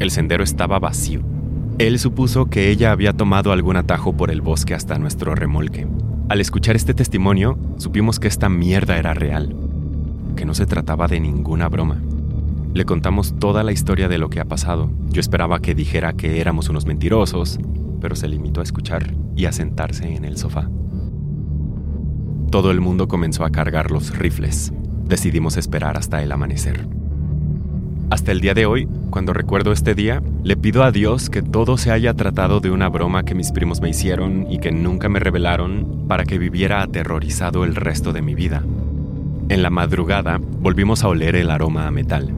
el 0.00 0.10
sendero 0.10 0.42
estaba 0.42 0.80
vacío. 0.80 1.20
Él 1.78 1.98
supuso 1.98 2.46
que 2.46 2.68
ella 2.68 2.90
había 2.90 3.12
tomado 3.12 3.52
algún 3.52 3.76
atajo 3.76 4.16
por 4.16 4.30
el 4.30 4.40
bosque 4.40 4.74
hasta 4.74 4.98
nuestro 4.98 5.34
remolque. 5.34 5.86
Al 6.28 6.40
escuchar 6.40 6.76
este 6.76 6.94
testimonio, 6.94 7.58
supimos 7.76 8.18
que 8.18 8.28
esta 8.28 8.48
mierda 8.48 8.98
era 8.98 9.14
real 9.14 9.69
que 10.34 10.44
no 10.44 10.54
se 10.54 10.66
trataba 10.66 11.08
de 11.08 11.20
ninguna 11.20 11.68
broma. 11.68 12.00
Le 12.72 12.84
contamos 12.84 13.38
toda 13.38 13.64
la 13.64 13.72
historia 13.72 14.08
de 14.08 14.18
lo 14.18 14.30
que 14.30 14.40
ha 14.40 14.44
pasado. 14.44 14.90
Yo 15.08 15.20
esperaba 15.20 15.60
que 15.60 15.74
dijera 15.74 16.12
que 16.12 16.40
éramos 16.40 16.68
unos 16.68 16.86
mentirosos, 16.86 17.58
pero 18.00 18.14
se 18.14 18.28
limitó 18.28 18.60
a 18.60 18.64
escuchar 18.64 19.14
y 19.36 19.46
a 19.46 19.52
sentarse 19.52 20.14
en 20.14 20.24
el 20.24 20.36
sofá. 20.36 20.68
Todo 22.50 22.70
el 22.70 22.80
mundo 22.80 23.08
comenzó 23.08 23.44
a 23.44 23.50
cargar 23.50 23.90
los 23.90 24.16
rifles. 24.16 24.72
Decidimos 25.04 25.56
esperar 25.56 25.96
hasta 25.96 26.22
el 26.22 26.32
amanecer. 26.32 26.86
Hasta 28.10 28.32
el 28.32 28.40
día 28.40 28.54
de 28.54 28.66
hoy, 28.66 28.88
cuando 29.10 29.32
recuerdo 29.32 29.70
este 29.70 29.94
día, 29.94 30.20
le 30.42 30.56
pido 30.56 30.82
a 30.82 30.90
Dios 30.90 31.30
que 31.30 31.42
todo 31.42 31.76
se 31.76 31.92
haya 31.92 32.14
tratado 32.14 32.58
de 32.58 32.72
una 32.72 32.88
broma 32.88 33.24
que 33.24 33.36
mis 33.36 33.52
primos 33.52 33.80
me 33.80 33.88
hicieron 33.88 34.50
y 34.50 34.58
que 34.58 34.72
nunca 34.72 35.08
me 35.08 35.20
revelaron 35.20 36.06
para 36.08 36.24
que 36.24 36.38
viviera 36.38 36.82
aterrorizado 36.82 37.64
el 37.64 37.76
resto 37.76 38.12
de 38.12 38.22
mi 38.22 38.34
vida. 38.34 38.64
En 39.50 39.64
la 39.64 39.70
madrugada 39.70 40.38
volvimos 40.40 41.02
a 41.02 41.08
oler 41.08 41.34
el 41.34 41.50
aroma 41.50 41.88
a 41.88 41.90
metal. 41.90 42.32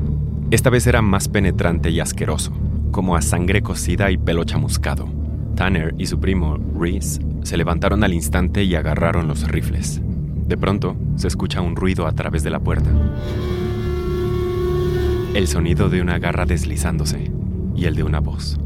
Esta 0.51 0.71
vez 0.71 0.87
era 0.87 1.03
más 1.03 1.29
penetrante 1.29 1.91
y 1.91 2.01
asqueroso, 2.01 2.55
como 2.91 3.17
a 3.17 3.21
sangre 3.21 3.61
cocida 3.61 4.11
y 4.11 4.17
pelo 4.17 4.45
chamuscado. 4.45 5.11
Tanner 5.55 5.95
y 5.99 6.07
su 6.07 6.19
primo, 6.19 6.57
Reese, 6.75 7.21
se 7.43 7.59
levantaron 7.59 8.03
al 8.03 8.15
instante 8.15 8.65
y 8.65 8.75
agarraron 8.77 9.29
los 9.29 9.47
rifles. 9.47 10.01
De 10.49 10.57
pronto, 10.57 10.97
se 11.17 11.29
escucha 11.29 11.61
un 11.61 11.77
ruido 11.77 12.07
a 12.07 12.13
través 12.13 12.45
de 12.45 12.51
la 12.51 12.61
puerta. 12.61 12.89
El 15.35 15.49
sonido 15.49 15.91
de 15.91 16.01
una 16.01 16.19
garra 16.19 16.47
deslizándose 16.47 17.31
y 17.77 17.85
el 17.85 17.95
de 17.95 18.05
una 18.05 18.21
voz. 18.21 18.59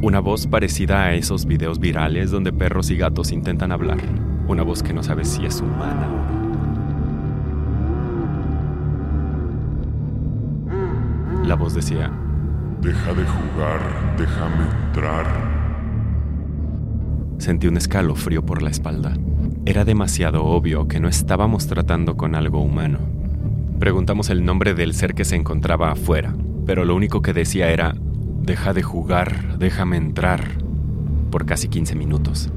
Una 0.00 0.20
voz 0.20 0.46
parecida 0.46 1.04
a 1.04 1.12
esos 1.12 1.44
videos 1.44 1.78
virales 1.78 2.30
donde 2.30 2.54
perros 2.54 2.90
y 2.90 2.96
gatos 2.96 3.32
intentan 3.32 3.70
hablar. 3.70 3.98
Una 4.48 4.62
voz 4.62 4.82
que 4.82 4.94
no 4.94 5.02
sabe 5.02 5.26
si 5.26 5.44
es 5.44 5.60
humana 5.60 6.08
o 6.08 6.40
no. 6.40 6.45
La 11.46 11.54
voz 11.54 11.74
decía, 11.74 12.10
Deja 12.82 13.14
de 13.14 13.24
jugar, 13.24 14.16
déjame 14.18 14.64
entrar. 14.88 15.26
sentí 17.38 17.68
un 17.68 17.76
escalofrío 17.76 18.44
por 18.44 18.62
la 18.62 18.70
espalda. 18.70 19.14
Era 19.64 19.84
demasiado 19.84 20.44
obvio 20.44 20.88
que 20.88 20.98
no 20.98 21.06
estábamos 21.06 21.68
tratando 21.68 22.16
con 22.16 22.34
algo 22.34 22.60
humano. 22.60 22.98
Preguntamos 23.78 24.28
el 24.30 24.44
nombre 24.44 24.74
del 24.74 24.92
ser 24.92 25.14
que 25.14 25.24
se 25.24 25.36
encontraba 25.36 25.92
afuera, 25.92 26.34
pero 26.66 26.84
lo 26.84 26.96
único 26.96 27.22
que 27.22 27.32
decía 27.32 27.70
era, 27.70 27.94
deja 28.42 28.72
de 28.72 28.82
jugar, 28.82 29.56
déjame 29.58 29.98
entrar, 29.98 30.48
por 31.30 31.46
casi 31.46 31.68
15 31.68 31.94
minutos. 31.94 32.50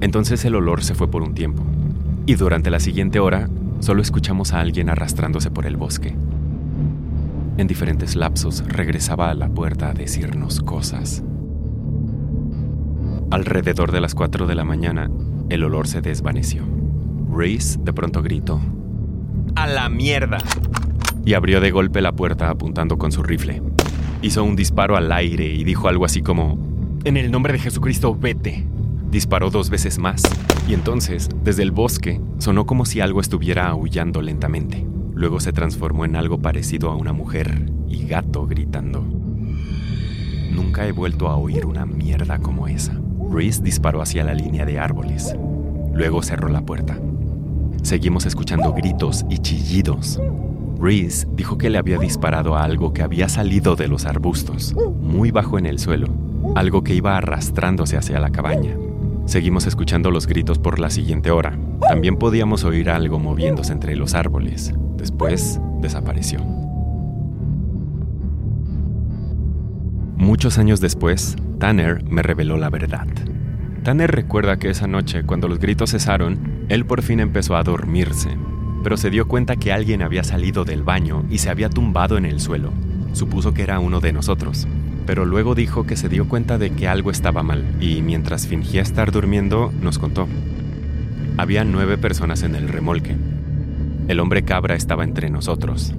Entonces 0.00 0.42
el 0.46 0.54
olor 0.54 0.82
se 0.82 0.94
fue 0.94 1.10
por 1.10 1.22
un 1.22 1.34
tiempo, 1.34 1.62
y 2.24 2.36
durante 2.36 2.70
la 2.70 2.80
siguiente 2.80 3.20
hora 3.20 3.50
solo 3.80 4.00
escuchamos 4.00 4.54
a 4.54 4.60
alguien 4.60 4.88
arrastrándose 4.88 5.50
por 5.50 5.66
el 5.66 5.76
bosque. 5.76 6.16
En 7.58 7.66
diferentes 7.66 8.16
lapsos 8.16 8.64
regresaba 8.66 9.30
a 9.30 9.34
la 9.34 9.48
puerta 9.48 9.90
a 9.90 9.92
decirnos 9.94 10.60
cosas. 10.60 11.22
Alrededor 13.30 13.92
de 13.92 14.00
las 14.00 14.14
4 14.14 14.46
de 14.46 14.54
la 14.54 14.64
mañana, 14.64 15.10
el 15.50 15.64
olor 15.64 15.86
se 15.86 16.00
desvaneció. 16.00 16.64
Reese 17.30 17.78
de 17.82 17.92
pronto 17.92 18.22
gritó, 18.22 18.60
¡A 19.54 19.66
la 19.66 19.88
mierda! 19.90 20.38
Y 21.26 21.34
abrió 21.34 21.60
de 21.60 21.70
golpe 21.70 22.00
la 22.00 22.12
puerta 22.12 22.48
apuntando 22.48 22.96
con 22.96 23.12
su 23.12 23.22
rifle. 23.22 23.62
Hizo 24.22 24.44
un 24.44 24.56
disparo 24.56 24.96
al 24.96 25.12
aire 25.12 25.46
y 25.46 25.62
dijo 25.62 25.88
algo 25.88 26.06
así 26.06 26.22
como, 26.22 26.58
En 27.04 27.18
el 27.18 27.30
nombre 27.30 27.52
de 27.52 27.58
Jesucristo, 27.58 28.16
vete. 28.18 28.66
Disparó 29.10 29.50
dos 29.50 29.68
veces 29.68 29.98
más, 29.98 30.22
y 30.66 30.72
entonces, 30.72 31.28
desde 31.44 31.62
el 31.62 31.70
bosque, 31.70 32.18
sonó 32.38 32.64
como 32.64 32.86
si 32.86 33.00
algo 33.00 33.20
estuviera 33.20 33.68
aullando 33.68 34.22
lentamente. 34.22 34.86
Luego 35.22 35.38
se 35.38 35.52
transformó 35.52 36.04
en 36.04 36.16
algo 36.16 36.38
parecido 36.38 36.90
a 36.90 36.96
una 36.96 37.12
mujer 37.12 37.70
y 37.86 38.08
gato 38.08 38.44
gritando. 38.48 39.04
Nunca 40.50 40.84
he 40.84 40.90
vuelto 40.90 41.28
a 41.28 41.36
oír 41.36 41.64
una 41.64 41.86
mierda 41.86 42.40
como 42.40 42.66
esa. 42.66 43.00
Reese 43.30 43.62
disparó 43.62 44.02
hacia 44.02 44.24
la 44.24 44.34
línea 44.34 44.64
de 44.64 44.80
árboles. 44.80 45.36
Luego 45.94 46.24
cerró 46.24 46.48
la 46.48 46.62
puerta. 46.62 46.98
Seguimos 47.84 48.26
escuchando 48.26 48.72
gritos 48.72 49.24
y 49.30 49.38
chillidos. 49.38 50.20
Reese 50.80 51.28
dijo 51.36 51.56
que 51.56 51.70
le 51.70 51.78
había 51.78 51.98
disparado 51.98 52.56
a 52.56 52.64
algo 52.64 52.92
que 52.92 53.02
había 53.02 53.28
salido 53.28 53.76
de 53.76 53.86
los 53.86 54.06
arbustos, 54.06 54.74
muy 55.00 55.30
bajo 55.30 55.56
en 55.56 55.66
el 55.66 55.78
suelo, 55.78 56.08
algo 56.56 56.82
que 56.82 56.96
iba 56.96 57.16
arrastrándose 57.16 57.96
hacia 57.96 58.18
la 58.18 58.30
cabaña. 58.30 58.76
Seguimos 59.24 59.66
escuchando 59.66 60.10
los 60.10 60.26
gritos 60.26 60.58
por 60.58 60.78
la 60.78 60.90
siguiente 60.90 61.30
hora. 61.30 61.56
También 61.88 62.16
podíamos 62.16 62.64
oír 62.64 62.90
algo 62.90 63.18
moviéndose 63.18 63.72
entre 63.72 63.96
los 63.96 64.14
árboles. 64.14 64.74
Después 64.96 65.60
desapareció. 65.80 66.40
Muchos 70.16 70.58
años 70.58 70.80
después, 70.80 71.36
Tanner 71.58 72.04
me 72.04 72.22
reveló 72.22 72.56
la 72.56 72.70
verdad. 72.70 73.06
Tanner 73.82 74.10
recuerda 74.10 74.58
que 74.58 74.70
esa 74.70 74.86
noche, 74.86 75.24
cuando 75.24 75.48
los 75.48 75.58
gritos 75.58 75.90
cesaron, 75.90 76.64
él 76.68 76.86
por 76.86 77.02
fin 77.02 77.18
empezó 77.18 77.56
a 77.56 77.64
dormirse, 77.64 78.30
pero 78.84 78.96
se 78.96 79.10
dio 79.10 79.26
cuenta 79.26 79.56
que 79.56 79.72
alguien 79.72 80.02
había 80.02 80.22
salido 80.22 80.64
del 80.64 80.84
baño 80.84 81.24
y 81.28 81.38
se 81.38 81.50
había 81.50 81.68
tumbado 81.68 82.16
en 82.16 82.24
el 82.24 82.38
suelo. 82.40 82.72
Supuso 83.12 83.52
que 83.52 83.62
era 83.62 83.80
uno 83.80 84.00
de 84.00 84.12
nosotros, 84.12 84.68
pero 85.06 85.24
luego 85.24 85.54
dijo 85.54 85.84
que 85.84 85.96
se 85.96 86.08
dio 86.08 86.28
cuenta 86.28 86.58
de 86.58 86.70
que 86.70 86.88
algo 86.88 87.10
estaba 87.10 87.42
mal 87.42 87.64
y 87.80 88.02
mientras 88.02 88.46
fingía 88.46 88.82
estar 88.82 89.12
durmiendo 89.12 89.72
nos 89.80 89.98
contó. 89.98 90.28
Había 91.36 91.64
nueve 91.64 91.98
personas 91.98 92.42
en 92.42 92.54
el 92.54 92.68
remolque. 92.68 93.16
El 94.08 94.20
hombre 94.20 94.42
cabra 94.42 94.74
estaba 94.74 95.04
entre 95.04 95.30
nosotros. 95.30 95.94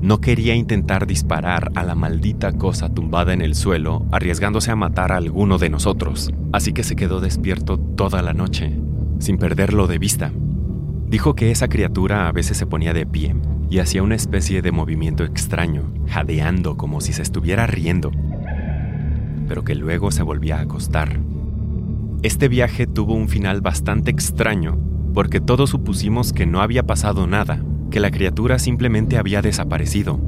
No 0.00 0.20
quería 0.20 0.54
intentar 0.54 1.06
disparar 1.06 1.70
a 1.74 1.84
la 1.84 1.94
maldita 1.94 2.52
cosa 2.52 2.88
tumbada 2.88 3.32
en 3.32 3.42
el 3.42 3.54
suelo, 3.54 4.06
arriesgándose 4.12 4.70
a 4.70 4.76
matar 4.76 5.12
a 5.12 5.16
alguno 5.16 5.58
de 5.58 5.68
nosotros, 5.68 6.32
así 6.52 6.72
que 6.72 6.84
se 6.84 6.96
quedó 6.96 7.20
despierto 7.20 7.78
toda 7.78 8.22
la 8.22 8.32
noche, 8.32 8.72
sin 9.18 9.36
perderlo 9.36 9.86
de 9.86 9.98
vista. 9.98 10.32
Dijo 11.06 11.34
que 11.34 11.50
esa 11.50 11.68
criatura 11.68 12.28
a 12.28 12.32
veces 12.32 12.56
se 12.56 12.66
ponía 12.66 12.94
de 12.94 13.04
pie 13.04 13.34
y 13.70 13.78
hacía 13.78 14.02
una 14.02 14.16
especie 14.16 14.62
de 14.62 14.72
movimiento 14.72 15.24
extraño, 15.24 15.94
jadeando 16.08 16.76
como 16.76 17.00
si 17.00 17.12
se 17.12 17.22
estuviera 17.22 17.66
riendo, 17.66 18.10
pero 19.48 19.64
que 19.64 19.76
luego 19.76 20.10
se 20.10 20.24
volvía 20.24 20.58
a 20.58 20.62
acostar. 20.62 21.20
Este 22.22 22.48
viaje 22.48 22.86
tuvo 22.86 23.14
un 23.14 23.28
final 23.28 23.60
bastante 23.60 24.10
extraño 24.10 24.78
porque 25.14 25.40
todos 25.40 25.70
supusimos 25.70 26.32
que 26.32 26.46
no 26.46 26.60
había 26.60 26.82
pasado 26.82 27.26
nada, 27.26 27.62
que 27.90 28.00
la 28.00 28.10
criatura 28.10 28.58
simplemente 28.58 29.16
había 29.16 29.40
desaparecido. 29.40 30.20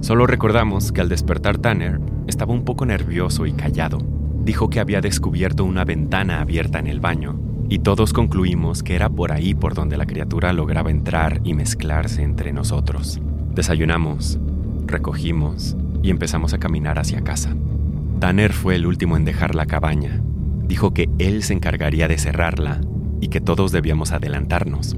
Solo 0.00 0.26
recordamos 0.26 0.92
que 0.92 1.00
al 1.00 1.08
despertar 1.08 1.58
Tanner 1.58 2.00
estaba 2.26 2.52
un 2.52 2.64
poco 2.64 2.86
nervioso 2.86 3.46
y 3.46 3.52
callado. 3.52 3.98
Dijo 4.44 4.70
que 4.70 4.80
había 4.80 5.00
descubierto 5.00 5.64
una 5.64 5.84
ventana 5.84 6.40
abierta 6.40 6.78
en 6.78 6.86
el 6.86 7.00
baño, 7.00 7.38
y 7.68 7.80
todos 7.80 8.12
concluimos 8.12 8.82
que 8.82 8.94
era 8.94 9.08
por 9.08 9.32
ahí 9.32 9.54
por 9.54 9.74
donde 9.74 9.96
la 9.96 10.06
criatura 10.06 10.52
lograba 10.52 10.90
entrar 10.90 11.40
y 11.44 11.54
mezclarse 11.54 12.22
entre 12.22 12.52
nosotros. 12.52 13.20
Desayunamos, 13.54 14.38
recogimos 14.86 15.76
y 16.02 16.10
empezamos 16.10 16.54
a 16.54 16.58
caminar 16.58 16.98
hacia 16.98 17.22
casa. 17.22 17.56
Tanner 18.20 18.52
fue 18.52 18.76
el 18.76 18.86
último 18.86 19.16
en 19.16 19.24
dejar 19.24 19.54
la 19.54 19.66
cabaña. 19.66 20.20
Dijo 20.68 20.94
que 20.94 21.08
él 21.18 21.42
se 21.42 21.54
encargaría 21.54 22.08
de 22.08 22.18
cerrarla 22.18 22.80
y 23.20 23.28
que 23.28 23.40
todos 23.40 23.72
debíamos 23.72 24.12
adelantarnos. 24.12 24.96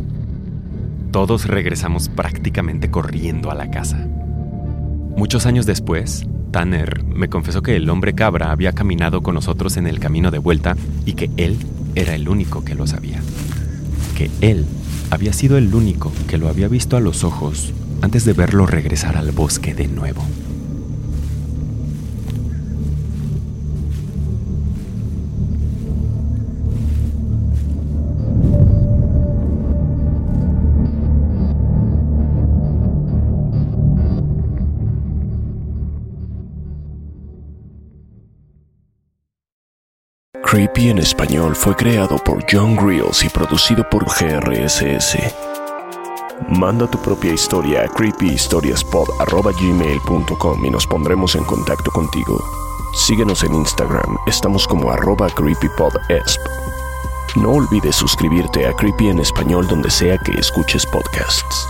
Todos 1.11 1.47
regresamos 1.47 2.09
prácticamente 2.09 2.91
corriendo 2.91 3.51
a 3.51 3.55
la 3.55 3.71
casa. 3.71 4.07
Muchos 5.17 5.47
años 5.47 5.67
después, 5.67 6.27
Tanner 6.51 7.05
me 7.05 7.29
confesó 7.29 7.63
que 7.63 7.77
el 7.77 7.89
hombre 7.91 8.15
cabra 8.15 8.53
había 8.53 8.73
caminado 8.73 9.23
con 9.23 9.35
nosotros 9.35 9.77
en 9.77 9.87
el 9.87 9.99
camino 9.99 10.31
de 10.31 10.39
vuelta 10.39 10.77
y 11.07 11.15
que 11.15 11.31
él 11.37 11.59
era 11.95 12.15
el 12.15 12.29
único 12.29 12.65
que 12.65 12.75
lo 12.75 12.87
sabía. 12.87 13.21
Que 14.17 14.31
él 14.41 14.67
había 15.11 15.33
sido 15.33 15.59
el 15.59 15.75
único 15.75 16.13
que 16.27 16.39
lo 16.39 16.49
había 16.49 16.69
visto 16.69 16.97
a 16.97 17.01
los 17.01 17.25
ojos 17.25 17.73
antes 18.03 18.25
de 18.25 18.33
verlo 18.33 18.67
regresar 18.67 19.17
al 19.17 19.33
bosque 19.33 19.75
de 19.75 19.89
nuevo. 19.89 20.23
Creepy 40.69 40.91
en 40.91 40.99
español 40.99 41.57
fue 41.57 41.75
creado 41.75 42.19
por 42.19 42.45
John 42.51 42.77
Grills 42.77 43.25
y 43.25 43.31
producido 43.31 43.89
por 43.89 44.05
GRSS. 44.05 45.17
Manda 46.49 46.87
tu 46.87 47.01
propia 47.01 47.33
historia 47.33 47.85
a 47.85 47.89
creepyhistoriaspod.gmail.com 47.89 50.65
y 50.65 50.71
nos 50.71 50.87
pondremos 50.87 51.35
en 51.37 51.45
contacto 51.45 51.91
contigo. 51.91 52.45
Síguenos 52.95 53.45
en 53.45 53.55
Instagram, 53.55 54.19
estamos 54.27 54.67
como 54.67 54.91
arroba 54.91 55.31
creepypodesp. 55.31 56.41
No 57.37 57.53
olvides 57.53 57.97
suscribirte 57.97 58.67
a 58.67 58.75
Creepy 58.75 59.09
en 59.09 59.21
español 59.21 59.67
donde 59.69 59.89
sea 59.91 60.19
que 60.19 60.33
escuches 60.33 60.85
podcasts. 60.85 61.67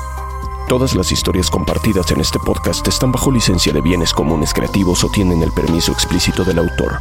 Todas 0.68 0.96
las 0.96 1.12
historias 1.12 1.48
compartidas 1.50 2.11
en 2.11 2.18
este 2.20 2.40
podcast 2.40 2.88
están 2.88 3.12
bajo 3.12 3.30
licencia 3.30 3.72
de 3.72 3.80
bienes 3.80 4.12
comunes 4.12 4.52
creativos 4.52 5.04
o 5.04 5.08
tienen 5.08 5.44
el 5.44 5.52
permiso 5.52 5.92
explícito 5.92 6.42
del 6.42 6.58
autor. 6.58 6.98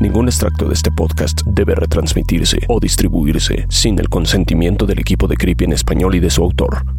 Ningún 0.00 0.28
extracto 0.28 0.68
de 0.68 0.74
este 0.74 0.92
podcast 0.92 1.42
debe 1.44 1.74
retransmitirse 1.74 2.60
o 2.68 2.78
distribuirse 2.78 3.66
sin 3.68 3.98
el 3.98 4.08
consentimiento 4.08 4.86
del 4.86 5.00
equipo 5.00 5.26
de 5.26 5.36
Creepy 5.36 5.64
en 5.64 5.72
español 5.72 6.14
y 6.14 6.20
de 6.20 6.30
su 6.30 6.42
autor. 6.44 6.97